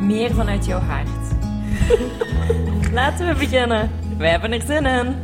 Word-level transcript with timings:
meer 0.00 0.34
vanuit 0.34 0.64
jouw 0.66 0.78
hart. 0.80 1.08
Laten 2.92 3.26
we 3.28 3.34
beginnen. 3.38 3.90
Wij 4.18 4.30
hebben 4.30 4.52
er 4.52 4.60
zin 4.62 4.86
in. 4.86 5.14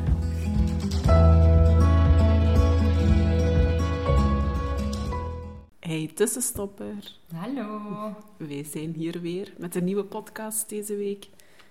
Hey 5.81 6.11
tussenstopper, 6.15 6.95
Hallo. 7.35 8.15
wij 8.37 8.65
zijn 8.65 8.95
hier 8.95 9.21
weer 9.21 9.53
met 9.59 9.75
een 9.75 9.85
nieuwe 9.85 10.05
podcast 10.05 10.69
deze 10.69 10.97
week. 10.97 11.29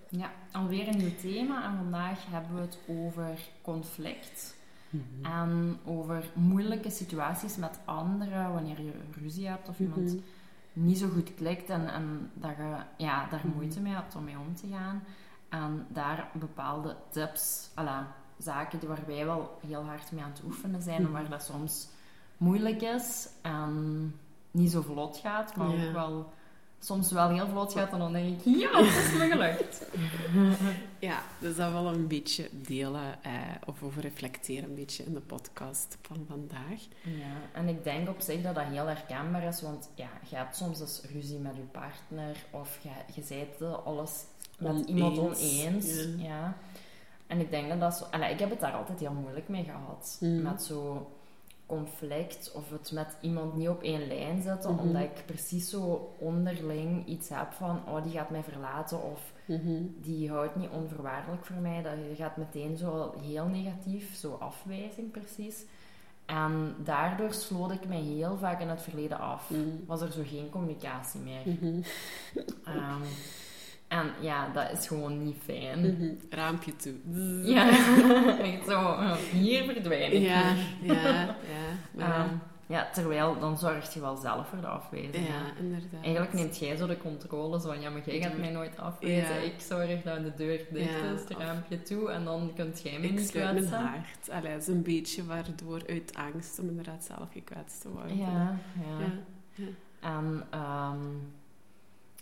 Ja, 0.10 0.32
alweer 0.52 0.88
een 0.88 0.98
nieuw 0.98 1.16
thema 1.22 1.64
en 1.70 1.78
vandaag 1.78 2.20
hebben 2.30 2.56
we 2.56 2.62
het 2.62 2.78
over 2.88 3.40
conflict. 3.62 4.56
En 5.22 5.78
over 5.86 6.30
moeilijke 6.34 6.90
situaties 6.90 7.56
met 7.58 7.80
anderen, 7.86 8.54
wanneer 8.54 8.82
je 8.82 8.92
ruzie 9.22 9.48
hebt 9.48 9.70
of 9.70 9.80
iemand 9.80 10.14
Mhm. 10.14 10.18
Niet 10.76 10.98
zo 10.98 11.08
goed 11.10 11.34
klikt 11.34 11.70
en, 11.70 11.88
en 11.94 12.32
dat 12.34 12.52
je 12.58 12.76
ja, 12.98 13.28
daar 13.30 13.42
moeite 13.56 13.80
mee 13.82 13.94
hebt 13.94 14.16
om 14.16 14.24
mee 14.24 14.38
om 14.40 14.56
te 14.56 14.68
gaan. 14.68 15.04
En 15.50 15.86
daar 15.90 16.28
bepaalde 16.34 16.96
tips, 17.10 17.70
alla, 17.76 18.08
zaken 18.38 18.80
die 18.80 18.88
waar 18.88 19.06
wij 19.08 19.26
wel 19.26 19.58
heel 19.68 19.84
hard 19.84 20.12
mee 20.12 20.24
aan 20.24 20.30
het 20.30 20.44
oefenen 20.46 20.82
zijn 20.82 21.06
en 21.06 21.12
waar 21.12 21.30
dat 21.30 21.44
soms 21.44 21.90
moeilijk 22.38 22.82
is 22.82 23.30
en 23.42 24.16
niet 24.52 24.72
zo 24.72 24.82
vlot 24.82 25.18
gaat, 25.18 25.56
maar 25.56 25.70
Ja. 25.70 25.86
ook 25.88 25.94
wel 25.94 26.34
soms 26.80 27.12
wel 27.12 27.30
heel 27.30 27.48
vlot 27.48 27.74
gaat 27.74 27.92
en 27.92 28.00
dan 28.00 28.14
denk 28.14 28.42
ik, 28.42 28.56
ja, 28.60 28.84
het 28.84 29.06
is 29.06 29.18
me 29.18 29.28
gelukt. 29.30 29.86
Ja, 31.00 31.22
dus 31.40 31.56
dat 31.56 31.72
wel 31.72 31.88
een 31.88 32.08
beetje 32.08 32.50
delen 32.52 33.24
eh, 33.24 33.32
of 33.66 33.84
over 33.84 34.02
reflecteren 34.02 34.70
een 34.70 34.76
beetje 34.76 35.04
in 35.04 35.14
de 35.14 35.20
podcast 35.20 35.98
van 36.02 36.26
vandaag. 36.30 36.82
Ja, 37.02 37.36
en 37.54 37.68
ik 37.68 37.84
denk 37.84 38.10
op 38.10 38.22
zich 38.22 38.42
dat 38.42 38.56
dat 38.56 38.64
heel 38.64 38.86
herkenbaar 38.86 39.44
is, 39.44 39.62
want 39.62 39.90
ja, 39.96 40.10
je 40.30 40.36
hebt 40.36 40.56
soms 40.56 40.78
dus 40.80 41.02
ruzie 41.14 41.40
met 41.40 41.56
je 41.56 41.62
partner 41.62 42.36
of 42.52 42.80
je, 42.82 42.90
je 43.14 43.22
bent 43.30 43.62
eh, 43.72 43.86
alles 43.86 44.24
met 44.58 44.72
Oneens, 44.72 44.88
iemand 44.88 45.18
oneens. 45.18 45.96
ja. 46.18 46.24
Ja. 46.26 46.58
En 47.28 47.40
ik 47.40 47.50
denk 47.52 47.70
dat 47.70 47.80
dat 47.80 47.98
zo... 47.98 48.04
allee, 48.12 48.32
ik 48.34 48.40
heb 48.40 48.50
het 48.50 48.60
daar 48.60 48.74
altijd 48.74 49.00
heel 49.00 49.14
moeilijk 49.14 49.48
mee 49.48 49.64
gehad. 49.64 50.18
Mm. 50.20 50.42
Met 50.42 50.64
zo 50.64 51.12
conflict 51.66 52.52
of 52.54 52.70
het 52.70 52.92
met 52.92 53.16
iemand 53.22 53.56
niet 53.56 53.70
op 53.70 53.82
één 53.84 54.08
lijn 54.08 54.42
zetten, 54.42 54.72
Mhm. 54.74 54.80
omdat 54.82 55.02
ik 55.02 55.24
precies 55.26 55.70
zo 55.70 56.14
onderling 56.20 57.08
iets 57.08 57.30
heb 57.30 57.52
van, 57.52 57.82
oh, 57.88 58.04
die 58.04 58.12
gaat 58.12 58.30
mij 58.30 58.44
verlaten 58.44 59.04
of 59.04 59.34
Mhm. 59.46 59.82
die 60.02 60.30
houdt 60.32 60.56
niet 60.56 60.70
onvoorwaardelijk 60.70 61.46
voor 61.46 61.56
mij. 61.62 61.82
Dat 61.82 61.94
je 62.10 62.16
gaat 62.16 62.38
meteen 62.38 62.78
zo 62.78 63.14
heel 63.22 63.46
negatief, 63.46 64.16
zo 64.16 64.38
afwijzing 64.40 65.12
precies. 65.12 65.64
En 66.26 66.76
daardoor 66.84 67.34
sloot 67.34 67.72
ik 67.72 67.88
mij 67.88 68.02
heel 68.02 68.38
vaak 68.38 68.62
in 68.62 68.70
het 68.70 68.82
verleden 68.82 69.20
af. 69.20 69.50
Mhm. 69.50 69.60
Was 69.86 70.02
er 70.02 70.12
zo 70.12 70.22
geen 70.26 70.50
communicatie 70.50 71.20
meer. 71.20 71.42
Mhm. 71.46 71.82
En 73.88 74.12
ja, 74.22 74.50
dat 74.54 74.72
is 74.72 74.88
gewoon 74.88 75.24
niet 75.24 75.38
fijn. 75.44 75.80
Mhm. 75.80 76.14
Raampje 76.30 76.76
toe. 76.76 76.94
Ja, 77.44 77.70
echt 78.54 78.66
zo, 78.68 78.98
hier 79.32 79.64
verdwijn 79.64 80.12
ik. 80.14 80.22
Ja, 80.22 80.54
ja, 80.82 80.94
ja. 80.94 81.36
Ja, 81.98 82.16
Ehm, 82.26 82.30
ja, 82.68 82.90
terwijl 82.94 83.40
dan 83.40 83.58
zorg 83.58 83.94
je 83.94 84.00
wel 84.00 84.16
zelf 84.16 84.48
voor 84.48 84.62
de 84.62 84.68
afwijzing. 84.68 85.28
ja 85.28 85.42
inderdaad. 85.60 86.04
Eigenlijk 86.04 86.34
neemt 86.34 86.58
jij 86.58 86.76
zo 86.76 86.88
de 86.88 86.98
controle, 86.98 87.60
zo 87.62 87.68
van 87.68 87.82
ja, 87.82 87.90
maar 87.90 88.02
jij 88.06 88.22
gaat 88.22 88.38
mij 88.38 88.50
nooit 88.52 88.78
afwijzen. 88.78 89.36
Ja. 89.36 89.42
Ik 89.42 89.54
zorg 89.60 90.02
dat 90.04 90.24
de 90.24 90.34
deur 90.36 90.60
dicht 90.72 90.90
Ja, 90.90 91.12
is, 91.14 91.20
het 91.28 91.38
raampje 91.38 91.82
toe 91.82 92.12
en 92.12 92.24
dan 92.24 92.52
kunt 92.56 92.82
jij 92.82 93.00
me 93.00 93.06
Ik 93.08 93.12
niet 93.20 93.34
mijn 93.34 93.56
kwetsen. 93.56 93.78
hart. 93.80 94.30
Allee, 94.32 94.52
dat 94.52 94.62
is 94.62 94.68
een 94.68 94.84
beetje 94.84 95.26
waardoor 95.26 95.82
uit 95.90 96.14
angst 96.16 96.60
om 96.60 96.68
inderdaad 96.70 97.04
zelf 97.04 97.32
gekwetst 97.32 97.82
te 97.82 97.90
worden. 97.90 98.18
Ja, 98.18 98.58
ja. 98.80 99.06
Ja. 99.54 99.66
En 100.00 100.44
ehm, 100.50 101.00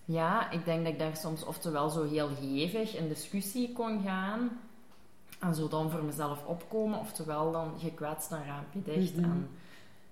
ja, 0.05 0.51
ik 0.51 0.65
denk 0.65 0.83
dat 0.83 0.93
ik 0.93 0.99
daar 0.99 1.17
soms 1.17 1.43
oftewel 1.45 1.89
zo 1.89 2.03
heel 2.03 2.29
hevig 2.41 2.95
in 2.97 3.07
discussie 3.07 3.71
kon 3.73 4.01
gaan 4.05 4.49
en 5.39 5.55
zo 5.55 5.67
dan 5.67 5.89
voor 5.91 6.03
mezelf 6.03 6.45
opkomen, 6.45 6.99
oftewel 6.99 7.51
dan 7.51 7.73
gekwetst 7.79 8.31
een 8.31 8.45
raampje 8.45 8.81
dicht 8.83 9.15
Mhm. 9.15 9.23
en... 9.25 9.49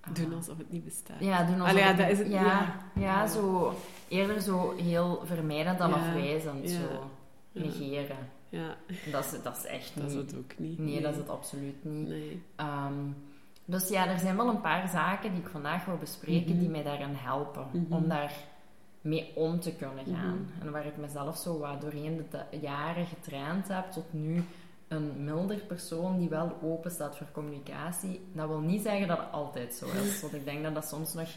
eh, 0.01 0.13
Doen 0.13 0.34
alsof 0.35 0.57
het 0.57 0.72
niet 0.72 0.84
bestaat. 0.85 1.19
Ja, 1.19 1.44
doen 1.44 1.53
alsof 1.53 1.68
Allee, 1.69 1.84
ja, 1.84 1.94
dat 1.94 2.06
niet- 2.07 2.12
is 2.19 2.24
het- 2.24 2.31
ja, 2.31 2.41
ja. 2.41 2.74
ja, 2.94 3.28
zo 3.28 3.74
eerder 4.07 4.41
zo 4.41 4.75
heel 4.78 5.22
vermijdend 5.25 5.78
dan 5.78 5.94
afwijzend, 5.94 6.69
zo 6.69 7.09
negeren. 7.51 8.18
Ja, 8.50 8.75
Dat 9.12 9.25
is, 9.25 9.41
dat 9.44 9.57
is 9.57 9.66
echt 9.66 9.91
dat 9.96 10.09
is 10.09 10.13
niet... 10.13 10.31
het 10.31 10.40
ook 10.40 10.57
niet. 10.59 10.80
Nee, 10.80 11.01
dat 11.01 11.12
is 11.12 11.18
het 11.18 11.30
absoluut 11.30 11.84
niet. 11.85 12.07
Nee. 12.07 12.44
Ehm, 12.56 12.94
dus 13.66 13.90
ja, 13.90 14.07
er 14.07 14.19
zijn 14.19 14.35
wel 14.38 14.47
een 14.50 14.62
paar 14.62 14.88
zaken 14.90 15.31
die 15.31 15.41
ik 15.41 15.47
vandaag 15.47 15.85
wil 15.85 15.97
bespreken 15.97 16.51
Mhm. 16.51 16.59
die 16.59 16.69
mij 16.69 16.84
daarin 16.84 17.13
helpen. 17.16 17.66
Mhm. 17.72 17.94
Om 17.94 18.07
daar 18.07 18.34
mee 19.01 19.31
om 19.35 19.59
te 19.59 19.73
kunnen 19.75 20.06
gaan. 20.06 20.47
Mhm. 20.56 20.66
En 20.67 20.72
waar 20.72 20.85
ik 20.85 20.97
mezelf 20.97 21.38
zo 21.38 21.59
wat 21.59 21.81
doorheen 21.81 22.25
de 22.29 22.57
jaren 22.59 23.06
getraind 23.06 23.67
heb 23.67 23.91
tot 23.91 24.13
nu 24.13 24.44
een 24.88 25.23
milder 25.23 25.57
persoon 25.57 26.19
die 26.19 26.29
wel 26.29 26.57
open 26.62 26.91
staat 26.91 27.17
voor 27.17 27.28
communicatie. 27.31 28.22
Dat 28.34 28.47
wil 28.47 28.59
niet 28.59 28.81
zeggen 28.81 29.07
dat 29.07 29.17
het 29.17 29.31
altijd 29.31 29.73
zo 29.73 29.85
is. 29.85 30.19
Want 30.22 30.34
ik 30.34 30.45
denk 30.45 30.63
dat 30.63 30.73
dat 30.73 30.88
soms 30.88 31.13
nog... 31.13 31.29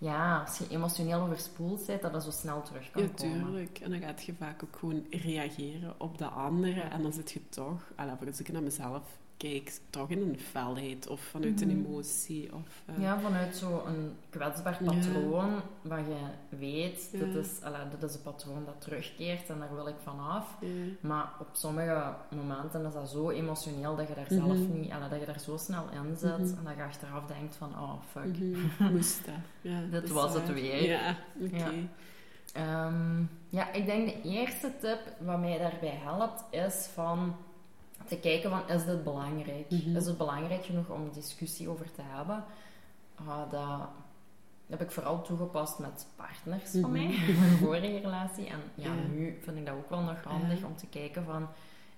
Ja, 0.00 0.40
als 0.46 0.58
je 0.58 0.68
emotioneel 0.68 1.20
overspoeld 1.20 1.86
bent, 1.86 2.02
dat 2.02 2.12
dat 2.12 2.24
zo 2.24 2.30
snel 2.30 2.62
terug 2.62 2.90
kan 2.90 3.02
Ja, 3.02 3.08
komen. 3.08 3.42
tuurlijk. 3.44 3.78
En 3.78 3.90
dan 3.90 4.00
gaat 4.00 4.24
je 4.24 4.34
vaak 4.34 4.62
ook 4.64 4.76
gewoon 4.78 5.04
reageren 5.10 5.94
op 5.98 6.18
de 6.18 6.24
anderen. 6.26 6.90
En 6.90 7.02
dan 7.02 7.12
zit 7.12 7.30
je 7.30 7.40
toch, 7.48 7.92
allee, 7.96 8.14
als 8.26 8.40
ik 8.40 8.52
naar 8.52 8.62
mezelf 8.62 9.02
kijk, 9.38 9.72
toch 9.90 10.08
in 10.08 10.18
een 10.20 10.38
felheid 10.40 11.06
of 11.08 11.20
vanuit 11.20 11.60
een 11.60 11.68
Mhm. 11.68 11.76
emotie. 11.86 12.54
Of, 12.54 12.82
eh, 12.86 13.02
Ja, 13.02 13.20
vanuit 13.20 13.56
zo'n 13.56 14.16
kwetsbaar 14.30 14.76
Ja. 14.84 14.92
patroon, 14.92 15.50
waar 15.82 15.98
je 16.08 16.16
weet, 16.48 17.08
Ja. 17.12 17.18
dit, 17.18 17.34
is, 17.34 17.62
alla, 17.62 17.84
dit 17.98 18.02
is 18.10 18.14
een 18.16 18.22
patroon 18.22 18.64
dat 18.64 18.80
terugkeert 18.80 19.48
en 19.50 19.58
daar 19.58 19.74
wil 19.74 19.86
ik 19.88 19.94
van 20.02 20.20
af. 20.20 20.56
ja. 20.60 20.68
Maar 21.00 21.32
op 21.40 21.46
sommige 21.52 22.12
momenten 22.36 22.86
is 22.86 22.92
dat 22.92 23.10
zo 23.10 23.30
emotioneel 23.30 23.96
dat 23.96 24.08
je 24.08 24.14
daar 24.14 24.26
zelf 24.28 24.56
Mhm. 24.58 24.80
niet, 24.80 24.90
alla, 24.92 25.08
dat 25.08 25.20
je 25.20 25.26
daar 25.26 25.40
zo 25.40 25.56
snel 25.56 25.84
in 25.92 26.16
zit 26.16 26.38
Mhm. 26.38 26.58
en 26.58 26.64
dat 26.64 26.74
je 26.76 26.82
achteraf 26.82 27.26
denkt 27.26 27.56
van, 27.56 27.68
oh 27.78 27.92
fuck. 28.10 28.38
Mhm. 28.38 28.58
Moest 28.92 29.24
dat. 29.26 29.34
Ja, 29.60 29.80
Dit 29.80 29.92
dat 29.92 30.10
was 30.10 30.34
het 30.34 30.52
weer. 30.52 30.82
Ja, 30.88 31.16
oké. 31.40 31.56
Ja. 31.56 31.70
Ehm, 32.52 33.22
ja, 33.48 33.72
ik 33.72 33.86
denk 33.86 34.06
de 34.06 34.28
eerste 34.28 34.72
tip 34.80 35.00
wat 35.20 35.38
mij 35.40 35.58
daarbij 35.58 35.98
helpt, 36.02 36.44
is 36.50 36.88
van 36.94 37.36
te 38.06 38.16
kijken 38.18 38.50
van, 38.50 38.68
is 38.68 38.84
dit 38.84 39.04
belangrijk? 39.04 39.70
Mhm. 39.70 39.96
Is 39.96 40.06
het 40.06 40.18
belangrijk 40.18 40.64
genoeg 40.64 40.88
om 40.90 41.10
discussie 41.12 41.68
over 41.68 41.92
te 41.92 42.02
hebben? 42.04 42.44
Ah, 43.14 43.50
dat 43.50 43.88
heb 44.66 44.80
ik 44.82 44.90
vooral 44.90 45.22
toegepast 45.22 45.78
met 45.78 46.06
partners 46.16 46.70
van 46.70 46.80
Mhm. 46.80 46.92
mij, 46.92 47.04
in 47.04 47.38
mijn 47.40 47.56
vorige 47.56 47.98
relatie. 47.98 48.46
En 48.46 48.60
ja, 48.74 48.84
Ja. 48.94 49.00
nu 49.10 49.38
vind 49.42 49.56
ik 49.56 49.66
dat 49.66 49.74
ook 49.74 49.90
wel 49.90 50.00
nog 50.02 50.22
handig 50.24 50.58
Ja. 50.60 50.66
om 50.66 50.76
te 50.76 50.86
kijken 50.86 51.24
van, 51.24 51.48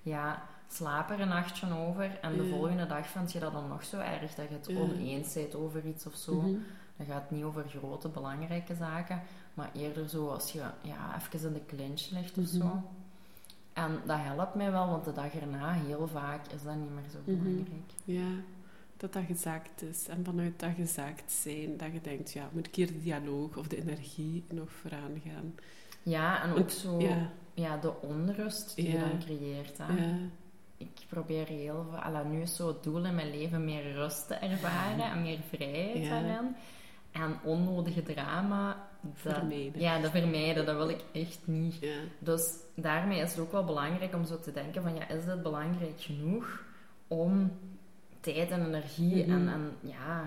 ja, 0.03 0.43
slaap 0.69 1.11
er 1.11 1.21
een 1.21 1.29
nachtje 1.29 1.75
over 1.75 2.19
en 2.23 2.37
de 2.37 2.43
Ja. 2.45 2.51
volgende 2.57 2.87
dag 2.87 3.07
vind 3.07 3.33
je 3.33 3.39
dat 3.39 3.53
dan 3.53 3.69
nog 3.69 3.85
zo 3.85 3.99
erg 3.99 4.35
dat 4.35 4.49
je 4.49 4.55
het 4.55 4.69
oneens 4.77 5.33
bent 5.35 5.55
over 5.55 5.85
iets 5.87 6.07
of 6.07 6.15
zo. 6.15 6.35
Mhm. 6.35 6.55
Dan 6.97 7.07
gaat 7.07 7.23
het 7.23 7.31
niet 7.31 7.45
over 7.45 7.65
grote, 7.69 8.09
belangrijke 8.09 8.75
zaken, 8.75 9.23
maar 9.55 9.71
eerder 9.75 10.09
zo 10.09 10.29
als 10.29 10.53
je 10.53 10.63
ja, 10.83 11.17
even 11.17 11.47
in 11.49 11.53
de 11.53 11.67
clinch 11.67 12.09
ligt 12.11 12.39
of 12.39 12.45
Mhm. 12.53 12.57
zo. 12.63 12.83
En 13.73 14.01
dat 14.07 14.19
helpt 14.21 14.55
mij 14.55 14.71
wel, 14.71 14.89
want 14.89 15.05
de 15.05 15.13
dag 15.13 15.35
erna, 15.35 15.73
heel 15.73 16.09
vaak, 16.09 16.47
is 16.47 16.63
dat 16.63 16.77
niet 16.77 16.91
meer 16.91 17.09
zo 17.13 17.19
Mhm. 17.25 17.43
belangrijk. 17.43 17.91
Ja, 18.05 18.29
dat 18.97 19.13
dat 19.13 19.23
gezaakt 19.27 19.83
is. 19.83 20.09
En 20.09 20.25
vanuit 20.25 20.61
dat 20.61 20.71
gezaakt 20.77 21.33
zijn, 21.33 21.77
dat 21.77 21.93
je 21.93 22.01
denkt, 22.01 22.33
ja, 22.33 22.49
moet 22.53 22.67
ik 22.67 22.75
hier 22.75 22.87
de 22.87 23.01
dialoog 23.03 23.57
of 23.57 23.67
de 23.69 23.81
energie 23.81 24.45
nog 24.49 24.71
vooraan 24.73 25.21
gaan? 25.27 25.55
Ja, 26.03 26.43
en 26.43 26.51
ook 26.51 26.57
Want- 26.57 26.73
zo 26.73 27.01
Ja, 27.01 27.31
ja, 27.55 27.77
de 27.77 28.01
onrust 28.01 28.75
die 28.77 28.91
je 28.93 28.99
dan 28.99 29.19
creëert. 29.19 29.79
Hè. 29.79 30.05
ja. 30.07 30.15
Ik 30.77 31.01
probeer 31.09 31.47
heel 31.47 31.87
veel, 31.91 31.99
alla, 31.99 32.23
nu 32.23 32.41
is 32.41 32.57
zo 32.57 32.69
het 32.69 32.83
doel 32.83 33.05
in 33.05 33.15
mijn 33.15 33.31
leven 33.31 33.65
meer 33.65 33.93
rust 33.93 34.27
te 34.27 34.35
ervaren 34.35 35.05
en 35.11 35.23
meer 35.23 35.39
vrijheid 35.49 36.09
daarin. 36.09 36.57
En 37.13 37.39
onnodige 37.45 38.03
drama, 38.03 38.89
dat, 39.01 39.13
Vermijden. 39.35 39.81
ja, 39.81 39.99
dat 40.01 40.11
vermijden, 40.11 40.67
dat 40.67 40.77
wil 40.77 40.89
ik 40.89 41.05
echt 41.13 41.39
niet. 41.45 41.77
Ja. 41.81 41.97
Dus 42.19 42.55
daarmee 42.75 43.21
is 43.21 43.31
het 43.31 43.41
ook 43.41 43.53
wel 43.53 43.65
belangrijk 43.65 44.15
om 44.15 44.25
zo 44.25 44.39
te 44.41 44.53
denken 44.53 44.83
van, 44.83 44.95
ja, 44.95 45.09
is 45.09 45.25
dit 45.25 45.43
belangrijk 45.43 46.01
genoeg 46.01 46.63
om 47.09 47.53
tijd 48.21 48.51
en 48.51 48.67
energie 48.67 49.27
Mhm. 49.27 49.31
en, 49.31 49.49
en 49.49 49.77
ja, 49.81 50.25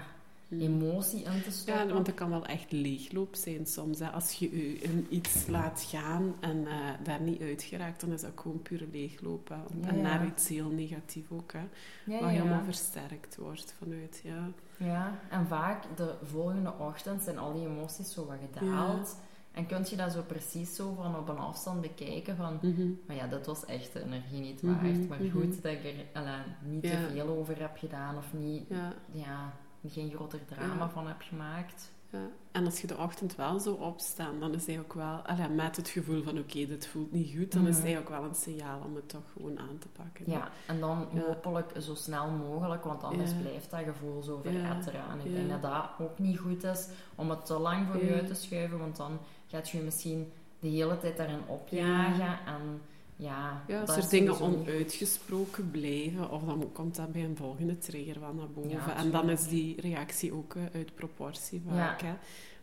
emotie 0.61 1.23
in 1.23 1.41
te 1.43 1.51
stoppen. 1.51 1.87
Ja, 1.87 1.93
want 1.93 2.05
dat 2.05 2.15
kan 2.15 2.29
wel 2.29 2.45
echt 2.45 2.71
leegloop 2.71 3.35
zijn 3.35 3.65
soms. 3.65 3.99
Hè. 3.99 4.09
Als 4.09 4.31
je 4.31 4.57
je 4.57 4.79
in 4.79 5.07
iets 5.09 5.47
laat 5.47 5.85
gaan 5.89 6.35
en 6.39 6.67
eh, 6.67 6.73
daar 7.03 7.21
niet 7.21 7.41
uit 7.41 7.63
geraakt, 7.63 8.01
dan 8.01 8.11
is 8.11 8.21
dat 8.21 8.31
gewoon 8.35 8.61
pure 8.61 8.87
leegloop. 8.91 9.49
Hè. 9.49 9.55
Ja, 9.55 9.87
en 9.87 9.95
ja. 9.95 10.01
naar 10.01 10.25
iets 10.25 10.47
heel 10.47 10.69
negatief 10.69 11.31
ook, 11.31 11.51
hè. 11.53 11.59
ja, 12.05 12.19
Wat 12.19 12.19
ja. 12.19 12.27
helemaal 12.27 12.63
versterkt 12.63 13.35
wordt 13.37 13.75
vanuit, 13.79 14.21
ja. 14.23 14.49
Ja, 14.77 15.19
en 15.29 15.47
vaak 15.47 15.83
de 15.95 16.13
volgende 16.23 16.73
ochtend 16.79 17.21
zijn 17.23 17.37
al 17.37 17.53
die 17.53 17.67
emoties 17.67 18.13
zo 18.13 18.25
wat 18.25 18.37
gedaald. 18.53 19.15
En 19.51 19.65
kun 19.65 19.85
je 19.89 19.95
dat 19.95 20.11
zo 20.11 20.21
precies 20.27 20.75
zo 20.75 20.93
van 20.93 21.15
op 21.17 21.29
een 21.29 21.37
afstand 21.37 21.81
bekijken 21.81 22.35
van... 22.35 22.59
Mhm. 22.61 22.87
Maar 23.07 23.15
ja, 23.15 23.27
dat 23.27 23.45
was 23.45 23.65
echt 23.65 23.93
de 23.93 24.03
energie 24.03 24.39
niet 24.41 24.61
Mhm, 24.61 24.73
waard. 24.73 25.09
Maar 25.09 25.19
mhm. 25.21 25.31
goed 25.31 25.61
dat 25.61 25.71
ik 25.71 25.83
er 25.83 26.05
alla, 26.21 26.45
niet 26.65 26.83
Ja. 26.83 26.89
te 26.89 27.09
veel 27.11 27.27
over 27.27 27.59
heb 27.61 27.77
gedaan 27.77 28.17
of 28.17 28.33
niet, 28.33 28.67
Ja, 28.69 28.93
ja, 29.11 29.53
geen 29.89 30.09
groter 30.11 30.45
drama 30.45 30.83
Ja. 30.83 30.89
van 30.89 31.07
heb 31.07 31.21
gemaakt. 31.21 31.91
ja. 32.09 32.19
En 32.51 32.65
als 32.65 32.81
je 32.81 32.87
de 32.87 32.97
ochtend 32.97 33.35
wel 33.35 33.59
zo 33.59 33.73
opstaat, 33.73 34.39
dan 34.39 34.53
is 34.53 34.65
hij 34.65 34.79
ook 34.79 34.93
wel... 34.93 35.15
allee, 35.25 35.47
met 35.49 35.75
het 35.75 35.89
gevoel 35.89 36.23
van, 36.23 36.37
oké, 36.39 36.65
dit 36.65 36.87
voelt 36.87 37.11
niet 37.11 37.35
goed, 37.37 37.51
dan 37.51 37.67
is 37.67 37.77
Mhm. 37.77 37.85
hij 37.85 37.99
ook 37.99 38.09
wel 38.09 38.23
een 38.23 38.35
signaal 38.35 38.81
om 38.85 38.95
het 38.95 39.09
toch 39.09 39.23
gewoon 39.33 39.59
aan 39.59 39.77
te 39.79 39.87
pakken. 39.87 40.31
Ja, 40.31 40.49
en 40.67 40.79
dan 40.79 41.07
Ja. 41.13 41.21
hopelijk 41.21 41.71
zo 41.79 41.95
snel 41.95 42.29
mogelijk, 42.29 42.83
want 42.83 43.03
anders 43.03 43.31
Ja. 43.31 43.37
blijft 43.37 43.71
dat 43.71 43.79
gevoel 43.83 44.21
zo 44.23 44.39
veretteren. 44.43 45.01
En 45.11 45.19
ik 45.25 45.33
denk 45.33 45.49
dat 45.49 45.61
dat 45.61 45.89
ook 46.07 46.19
niet 46.19 46.39
goed 46.39 46.63
is 46.63 46.87
om 47.15 47.29
het 47.29 47.45
te 47.45 47.53
lang 47.59 47.87
voor 47.91 48.03
je 48.05 48.13
uit 48.13 48.27
te 48.27 48.33
schuiven, 48.33 48.79
want 48.79 48.95
dan 48.95 49.19
gaat 49.47 49.69
je 49.69 49.77
je 49.77 49.83
misschien 49.83 50.31
de 50.59 50.67
hele 50.67 50.97
tijd 50.97 51.17
daarin 51.17 51.47
opjagen. 51.47 52.37
En 52.45 52.81
ja, 53.15 53.63
Ja, 53.67 53.81
als 53.81 53.95
er 53.97 54.09
dingen 54.09 54.39
onuitgesproken 54.41 55.71
blijven, 55.71 56.29
of 56.31 56.43
dan 56.43 56.69
komt 56.71 56.95
dat 56.95 57.11
bij 57.11 57.23
een 57.23 57.37
volgende 57.37 57.77
trigger 57.77 58.19
wel 58.19 58.33
naar 58.33 58.49
boven. 58.49 58.69
Ja, 58.69 58.95
en 58.95 59.11
dan 59.11 59.29
is 59.29 59.47
die 59.47 59.81
reactie 59.81 60.33
ook 60.33 60.55
eh, 60.55 60.63
uit 60.73 60.95
proportie 60.95 61.61
vaak, 61.69 62.01
hè? 62.01 62.13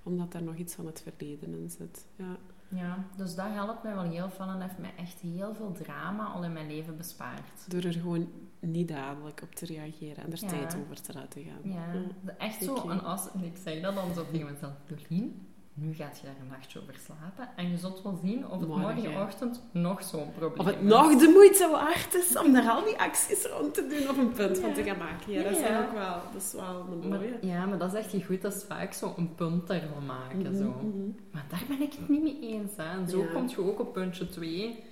omdat 0.03 0.33
daar 0.33 0.43
nog 0.43 0.55
iets 0.57 0.75
van 0.75 0.87
het 0.87 1.03
verleden 1.03 1.53
in 1.53 1.71
zit. 1.71 2.07
Ja. 2.17 2.37
Ja, 2.73 3.05
dus 3.17 3.35
dat 3.35 3.47
helpt 3.49 3.83
mij 3.83 3.95
wel 3.95 4.03
heel 4.03 4.31
veel 4.31 4.47
en 4.47 4.61
heeft 4.61 4.79
mij 4.79 4.93
echt 4.97 5.21
heel 5.21 5.55
veel 5.55 5.73
drama 5.73 6.25
al 6.25 6.45
in 6.45 6.53
mijn 6.53 6.67
leven 6.67 6.97
bespaard. 6.97 7.65
Door 7.69 7.83
er 7.83 7.93
gewoon 7.93 8.29
niet 8.61 8.89
dadelijk 8.89 9.41
op 9.43 9.55
te 9.55 9.67
reageren 9.67 10.25
en 10.25 10.33
er 10.33 10.39
Ja. 10.41 10.49
tijd 10.49 10.77
over 10.83 11.03
te 11.03 11.13
laten 11.13 11.43
gaan. 11.45 11.71
Ja, 11.73 11.93
echt 12.39 12.63
zo 12.65 12.89
een 12.89 13.03
as. 13.03 13.33
En 13.33 13.45
ik 13.45 13.57
zeg 13.65 13.83
dat 13.83 13.95
dan 13.95 14.15
zo 14.15 14.25
tegen 14.33 14.53
mezelf, 14.53 14.73
Doreen, 14.87 15.47
nu 15.81 15.95
gaat 15.95 16.19
je 16.21 16.27
daar 16.27 16.35
een 16.41 16.47
nachtje 16.51 16.81
over 16.81 16.95
slapen 17.05 17.49
en 17.57 17.71
je 17.71 17.77
zult 17.79 18.03
wel 18.03 18.19
zien 18.25 18.49
of 18.49 18.59
het 18.61 18.69
Morgen. 18.69 18.85
morgenochtend 18.95 19.63
nog 19.73 20.03
zo'n 20.03 20.33
probleem 20.39 20.59
Of 20.61 20.67
het 20.75 20.77
is. 20.83 20.89
nog 20.91 21.17
de 21.21 21.29
moeite 21.29 21.69
waard 21.71 22.15
is 22.15 22.39
om 22.39 22.53
daar 22.53 22.69
al 22.71 22.85
die 22.85 22.99
acties 23.01 23.45
rond 23.47 23.75
te 23.75 23.87
doen 23.87 24.09
of 24.09 24.17
een 24.19 24.33
punt 24.33 24.59
van 24.59 24.73
te 24.73 24.83
gaan 24.83 24.99
maken. 24.99 25.33
Ja, 25.33 25.43
dat 25.43 25.53
is 25.53 25.61
ja. 25.61 25.83
ook 25.85 25.93
wel, 25.93 26.15
dat 26.33 26.43
is 26.43 26.53
wel 26.53 26.87
een 27.03 27.09
Maar, 27.09 27.19
mooie. 27.19 27.39
ja, 27.41 27.67
maar 27.67 27.79
dat 27.79 27.93
is 27.95 27.99
echt 27.99 28.25
goed. 28.27 28.43
Dat 28.43 28.55
is 28.55 28.65
vaak 28.65 28.93
zo 28.93 29.15
een 29.17 29.35
punt 29.35 29.67
daarvan 29.67 30.07
maken. 30.07 30.39
Mhm, 30.39 30.57
Zo. 30.57 30.65
mhm. 30.65 31.09
Maar 31.33 31.45
daar 31.49 31.65
ben 31.69 31.81
ik 31.81 31.93
het 31.93 32.09
niet 32.09 32.23
mee 32.23 32.39
eens. 32.41 32.73
Hè. 32.77 32.99
En 32.99 33.09
zo 33.09 33.25
kom 33.35 33.49
je 33.49 33.61
ook 33.61 33.81
op 33.81 33.93
puntje 33.93 34.29
2. 34.29 34.83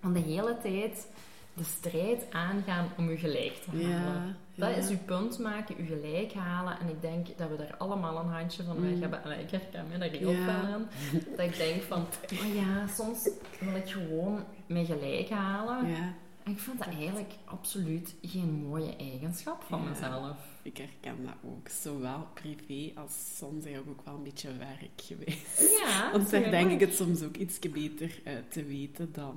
Van 0.00 0.12
de 0.12 0.18
hele 0.20 0.56
tijd 0.62 1.06
de 1.54 1.64
strijd 1.64 2.24
aangaan 2.32 2.88
om 2.96 3.10
je 3.10 3.16
gelijk 3.16 3.54
te 3.54 3.70
halen. 3.70 3.88
Ja, 3.88 4.36
Dat 4.54 4.70
ja. 4.70 4.74
is 4.76 4.88
je 4.88 4.96
punt 4.96 5.38
maken, 5.38 5.74
je 5.76 5.84
gelijk 5.84 6.32
halen. 6.32 6.78
En 6.80 6.88
ik 6.88 7.00
denk 7.00 7.26
dat 7.38 7.48
we 7.50 7.56
daar 7.56 7.76
allemaal 7.78 8.18
een 8.18 8.28
handje 8.30 8.62
van 8.62 8.80
weg 8.80 8.90
Mm. 8.94 9.00
hebben. 9.00 9.24
En 9.24 9.40
ik 9.40 9.50
herken 9.50 9.86
me 9.90 9.98
daar 9.98 10.08
heel 10.10 10.32
veel 10.32 10.48
aan. 10.48 10.88
Dat 11.36 11.46
ik 11.46 11.56
denk 11.56 11.82
van, 11.82 12.00
oh 12.42 12.54
ja, 12.54 12.86
soms 12.86 13.28
wil 13.60 13.74
ik 13.74 13.88
gewoon 13.88 14.44
mij 14.66 14.84
gelijk 14.84 15.28
halen. 15.28 15.88
Ja, 15.88 16.14
En 16.44 16.52
ik 16.52 16.58
vind 16.58 16.78
dat 16.78 16.86
eigenlijk 16.94 17.32
absoluut 17.44 18.14
geen 18.22 18.52
mooie 18.68 18.96
eigenschap 18.96 19.62
van 19.62 19.88
mezelf. 19.88 20.36
ik 20.62 20.76
herken 20.76 21.24
dat 21.24 21.34
ook. 21.50 21.68
Zowel 21.68 22.26
privé 22.34 23.00
als 23.00 23.36
soms 23.36 23.64
eigenlijk 23.64 23.98
ook 23.98 24.04
wel 24.06 24.14
een 24.14 24.22
beetje 24.22 24.56
werk 24.56 24.90
geweest. 25.02 25.78
Ja, 25.82 26.10
Want 26.12 26.30
daar 26.30 26.50
denk 26.50 26.70
ik 26.70 26.80
het 26.80 26.94
soms 26.94 27.22
ook 27.22 27.36
iets 27.36 27.58
beter 27.58 28.20
te 28.48 28.64
weten 28.64 29.12
dan 29.12 29.34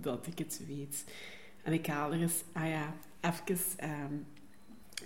dat 0.00 0.26
ik 0.26 0.38
het 0.38 0.60
weet. 0.66 1.04
En 1.64 1.72
ik 1.72 1.86
haal 1.86 2.12
er 2.12 2.20
eens, 2.20 2.42
ah 2.52 2.68
ja, 2.68 2.94
even 3.20 3.58
ehm, 3.76 4.14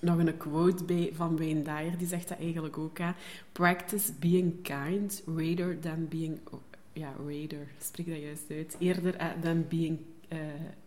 nog 0.01 0.19
een 0.19 0.37
quote 0.37 0.85
bij 0.85 1.11
van 1.15 1.37
Wayne 1.37 1.63
Dyer. 1.63 1.99
Die 1.99 2.07
zegt 2.07 2.29
dat 2.29 2.39
eigenlijk 2.39 2.79
ook. 2.79 2.99
Hè. 2.99 3.11
Practice 3.53 4.13
being 4.13 4.63
kind 4.63 5.23
rather 5.27 5.79
than 5.79 6.09
being... 6.09 6.39
ja, 6.93 7.13
rather. 7.19 7.69
Spreek 7.79 8.07
dat 8.07 8.21
juist 8.21 8.51
uit. 8.51 8.77
Eerder 8.79 9.17
eh, 9.17 9.27
than 9.43 9.65
being 9.69 9.99
eh, 10.29 10.39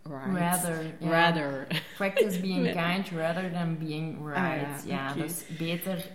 right. 0.02 0.38
Rather. 0.38 0.94
Rather. 1.00 1.66
Practice 1.96 2.40
being 2.40 2.72
kind 2.86 3.10
rather 3.10 3.50
than 3.50 3.76
being 3.78 4.26
right. 4.26 4.38
Ah, 4.38 4.86
ja, 4.86 5.14
ja, 5.14 5.14
dus 5.14 5.44
beter 5.58 6.10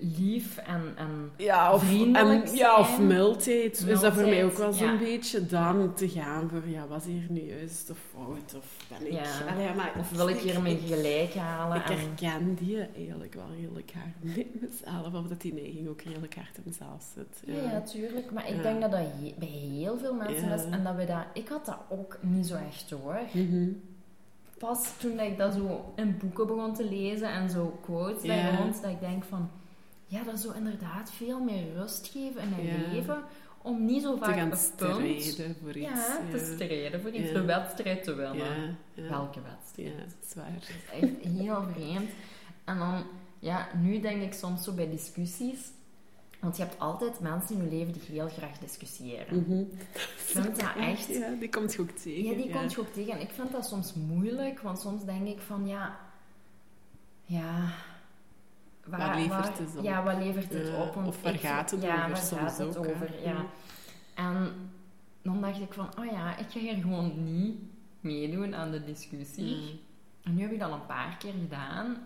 lief 0.00 0.56
en, 0.56 0.92
en 0.96 1.30
Ja, 1.36 1.72
of, 1.74 1.84
Vriendelijk 1.84 2.48
en, 2.48 2.56
ja, 2.56 2.78
of 2.78 3.00
mildheid. 3.00 3.84
Is 3.86 4.00
dat 4.00 4.12
voor 4.12 4.22
mij 4.22 4.44
ook 4.44 4.56
wel 4.56 4.72
zo'n 4.72 4.92
ja. 4.92 4.98
beetje 4.98 5.46
dan 5.46 5.94
te 5.94 6.08
gaan 6.08 6.48
voor, 6.48 6.68
ja, 6.68 6.86
was 6.86 7.04
hier 7.04 7.26
nu 7.28 7.40
juist 7.40 7.90
of 7.90 7.98
fout? 8.10 8.54
Of 8.56 8.86
ben 8.88 9.06
ik... 9.06 9.12
Ja. 9.12 9.52
Allee, 9.54 9.74
maar 9.74 9.92
of 9.98 10.10
wil 10.10 10.28
ik 10.28 10.36
hier 10.38 10.62
mijn 10.62 10.78
gelijk 10.78 11.34
halen. 11.34 11.76
Ik 11.76 11.88
en, 11.90 11.98
herken 11.98 12.54
die 12.54 12.78
eigenlijk 12.96 13.34
wel 13.34 13.46
redelijk 13.60 13.92
hard 13.92 14.36
in 14.36 14.50
mezelf, 14.60 15.14
of 15.14 15.28
dat 15.28 15.40
die 15.40 15.54
neiging 15.54 15.88
ook 15.88 16.00
redelijk 16.02 16.34
hard 16.34 16.56
in 16.56 16.62
mezelf 16.66 17.04
zit. 17.14 17.42
ja, 17.46 17.70
ja, 17.70 17.80
tuurlijk. 17.80 18.30
Maar 18.32 18.48
ik 18.48 18.62
denk 18.62 18.80
dat 18.80 18.90
dat 18.90 19.00
he- 19.00 19.34
bij 19.38 19.48
heel 19.48 19.98
veel 19.98 20.14
mensen 20.14 20.50
is. 20.50 20.64
En 20.70 20.84
dat 20.84 20.94
we 20.94 21.04
dat... 21.04 21.24
Ik 21.34 21.48
had 21.48 21.66
dat 21.66 21.78
ook 21.88 22.18
niet 22.20 22.46
zo 22.46 22.54
echt 22.54 22.90
hoor. 22.90 23.18
Mhm. 23.32 23.68
Pas 24.58 24.92
toen 24.98 25.20
ik 25.20 25.38
dat 25.38 25.52
zo 25.54 25.92
in 25.96 26.16
boeken 26.18 26.46
begon 26.46 26.74
te 26.74 26.84
lezen 26.84 27.28
en 27.28 27.50
zo 27.50 27.78
quotes 27.82 28.22
Ja. 28.22 28.34
daar 28.50 28.60
rond, 28.60 28.82
dat 28.82 28.90
ik 28.90 29.00
denk 29.00 29.24
van... 29.24 29.50
Ja, 30.12 30.22
dat 30.22 30.40
zou 30.40 30.56
inderdaad 30.56 31.10
veel 31.12 31.40
meer 31.40 31.72
rust 31.74 32.08
geven 32.12 32.42
in 32.42 32.50
mijn 32.50 32.66
Ja. 32.66 32.92
leven. 32.92 33.22
Om 33.62 33.84
niet 33.84 34.02
zo 34.02 34.12
Te 34.14 34.18
vaak 34.18 34.34
gaan 34.34 34.38
een 34.42 34.48
punt... 34.48 34.60
strijden 34.60 35.56
voor 35.62 35.76
iets. 35.76 35.88
Ja, 35.88 36.20
te 36.30 36.52
strijden 36.54 37.00
voor 37.00 37.10
iets. 37.10 37.28
Ja. 37.28 37.32
De 37.32 37.44
wedstrijd 37.44 38.04
te 38.04 38.14
winnen. 38.14 38.36
Ja, 38.36 38.74
ja. 38.94 39.08
Welke 39.08 39.40
wedstrijd? 39.40 39.88
Ja, 39.88 40.04
dat 40.04 40.28
is 40.28 40.34
waar. 40.34 40.52
Dat 40.52 40.62
is 40.62 41.00
echt 41.00 41.34
heel 41.36 41.62
vreemd. 41.72 42.10
En 42.64 42.78
dan, 42.78 43.04
ja, 43.38 43.68
nu 43.80 44.00
denk 44.00 44.22
ik 44.22 44.32
soms 44.32 44.64
zo 44.64 44.72
bij 44.72 44.90
discussies. 44.90 45.70
Want 46.40 46.56
je 46.56 46.62
hebt 46.62 46.78
altijd 46.78 47.20
mensen 47.20 47.56
in 47.56 47.64
je 47.64 47.76
leven 47.76 47.92
die 47.92 48.02
heel 48.06 48.28
graag 48.28 48.58
discussiëren. 48.58 49.50
Ik 49.50 49.88
vind 50.16 50.60
dat 50.60 50.76
echt... 50.76 51.06
Ja, 51.06 51.30
die 51.38 51.48
komt 51.48 51.72
je 51.72 51.80
ook 51.80 51.90
tegen. 51.90 52.24
Ja, 52.24 52.42
die 52.42 52.50
komt 52.50 52.72
je 52.72 52.80
ook 52.80 52.92
tegen. 52.92 53.12
En 53.12 53.20
ik 53.20 53.30
vind 53.30 53.52
dat 53.52 53.66
soms 53.66 53.94
moeilijk, 53.94 54.60
want 54.60 54.80
soms 54.80 55.04
denk 55.04 55.26
ik 55.26 55.40
van, 55.40 55.66
ja... 55.66 55.98
Ja... 57.24 57.72
Waar 58.86 59.14
levert 59.16 59.58
het 59.58 59.76
op? 59.76 59.84
Ja, 59.84 60.02
wat 60.02 60.16
levert 60.18 60.52
het 60.52 60.66
Ja, 60.68 60.82
op? 60.82 60.94
Want 60.94 61.06
of 61.06 61.22
waar 61.22 61.34
ik- 61.34 61.40
gaat 61.40 61.70
het 61.70 61.82
ja, 61.82 61.94
over 61.96 62.08
waar 62.08 62.16
soms 62.16 62.40
gaat 62.40 62.58
het 62.58 62.76
ook, 62.76 62.86
over? 62.88 63.10
Ja. 63.22 63.30
Ja. 63.30 63.44
En 64.14 64.52
dan 65.22 65.40
dacht 65.40 65.60
ik 65.60 65.72
van, 65.72 65.88
oh 65.98 66.04
ja, 66.04 66.36
ik 66.38 66.46
ga 66.48 66.58
hier 66.58 66.74
gewoon 66.74 67.12
niet 67.24 67.56
meedoen 68.00 68.54
aan 68.54 68.70
de 68.70 68.84
discussie. 68.84 69.56
Mm. 69.56 69.78
En 70.22 70.34
nu 70.34 70.42
heb 70.42 70.52
ik 70.52 70.58
dat 70.58 70.72
een 70.72 70.86
paar 70.86 71.16
keer 71.18 71.32
gedaan. 71.32 71.96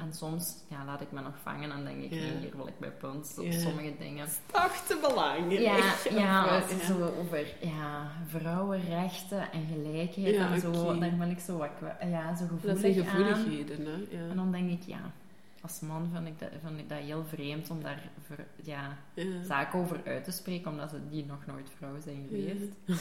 En, 0.00 0.12
soms 0.14 0.54
ja, 0.68 0.84
laat 0.84 1.00
ik 1.00 1.12
me 1.12 1.20
nog 1.20 1.34
vangen 1.42 1.70
en 1.72 1.84
denk 1.84 2.02
ik, 2.02 2.10
nee, 2.10 2.36
hier 2.40 2.56
wil 2.56 2.66
ik 2.66 2.78
bij 2.78 2.90
punt 2.90 3.34
op 3.38 3.52
sommige 3.52 3.94
dingen. 3.98 4.26
Toch 4.52 4.76
te 4.86 4.98
belangrijk. 5.00 5.60
Ja, 6.10 6.42
als 6.54 6.70
eh, 6.70 6.86
zo 6.86 7.10
over 7.20 7.46
ja, 7.60 8.10
vrouwenrechten 8.26 9.52
en 9.52 9.66
gelijkheid 9.72 10.34
Ja, 10.34 10.52
en 10.52 10.60
zo, 10.60 10.70
oké. 10.72 10.98
daar 10.98 11.16
ben 11.16 11.30
ik 11.30 11.38
zo, 11.38 11.56
wat, 11.56 11.68
ja, 12.00 12.36
zo 12.36 12.44
Dat 12.62 12.78
zijn 12.78 12.98
aan. 12.98 13.04
gevoeligheden, 13.04 13.86
hè. 13.86 13.92
Ja. 14.16 14.28
En 14.30 14.36
dan 14.36 14.52
denk 14.52 14.70
ik, 14.70 14.82
ja, 14.86 15.00
als 15.64 15.80
man 15.80 16.10
vind 16.14 16.26
ik 16.26 16.38
dat, 16.38 16.48
ik 16.78 16.88
dat 16.88 16.98
heel 16.98 17.24
vreemd 17.24 17.70
om 17.70 17.82
daar 17.82 18.02
ja, 18.62 18.96
Ja. 19.14 19.42
zaken 19.42 19.78
over 19.78 20.00
uit 20.06 20.24
te 20.24 20.30
spreken, 20.30 20.70
omdat 20.70 20.90
ze 20.90 21.08
die 21.08 21.24
nog 21.24 21.46
nooit 21.46 21.70
vrouw 21.76 22.00
zijn 22.00 22.26
geweest. 22.28 23.00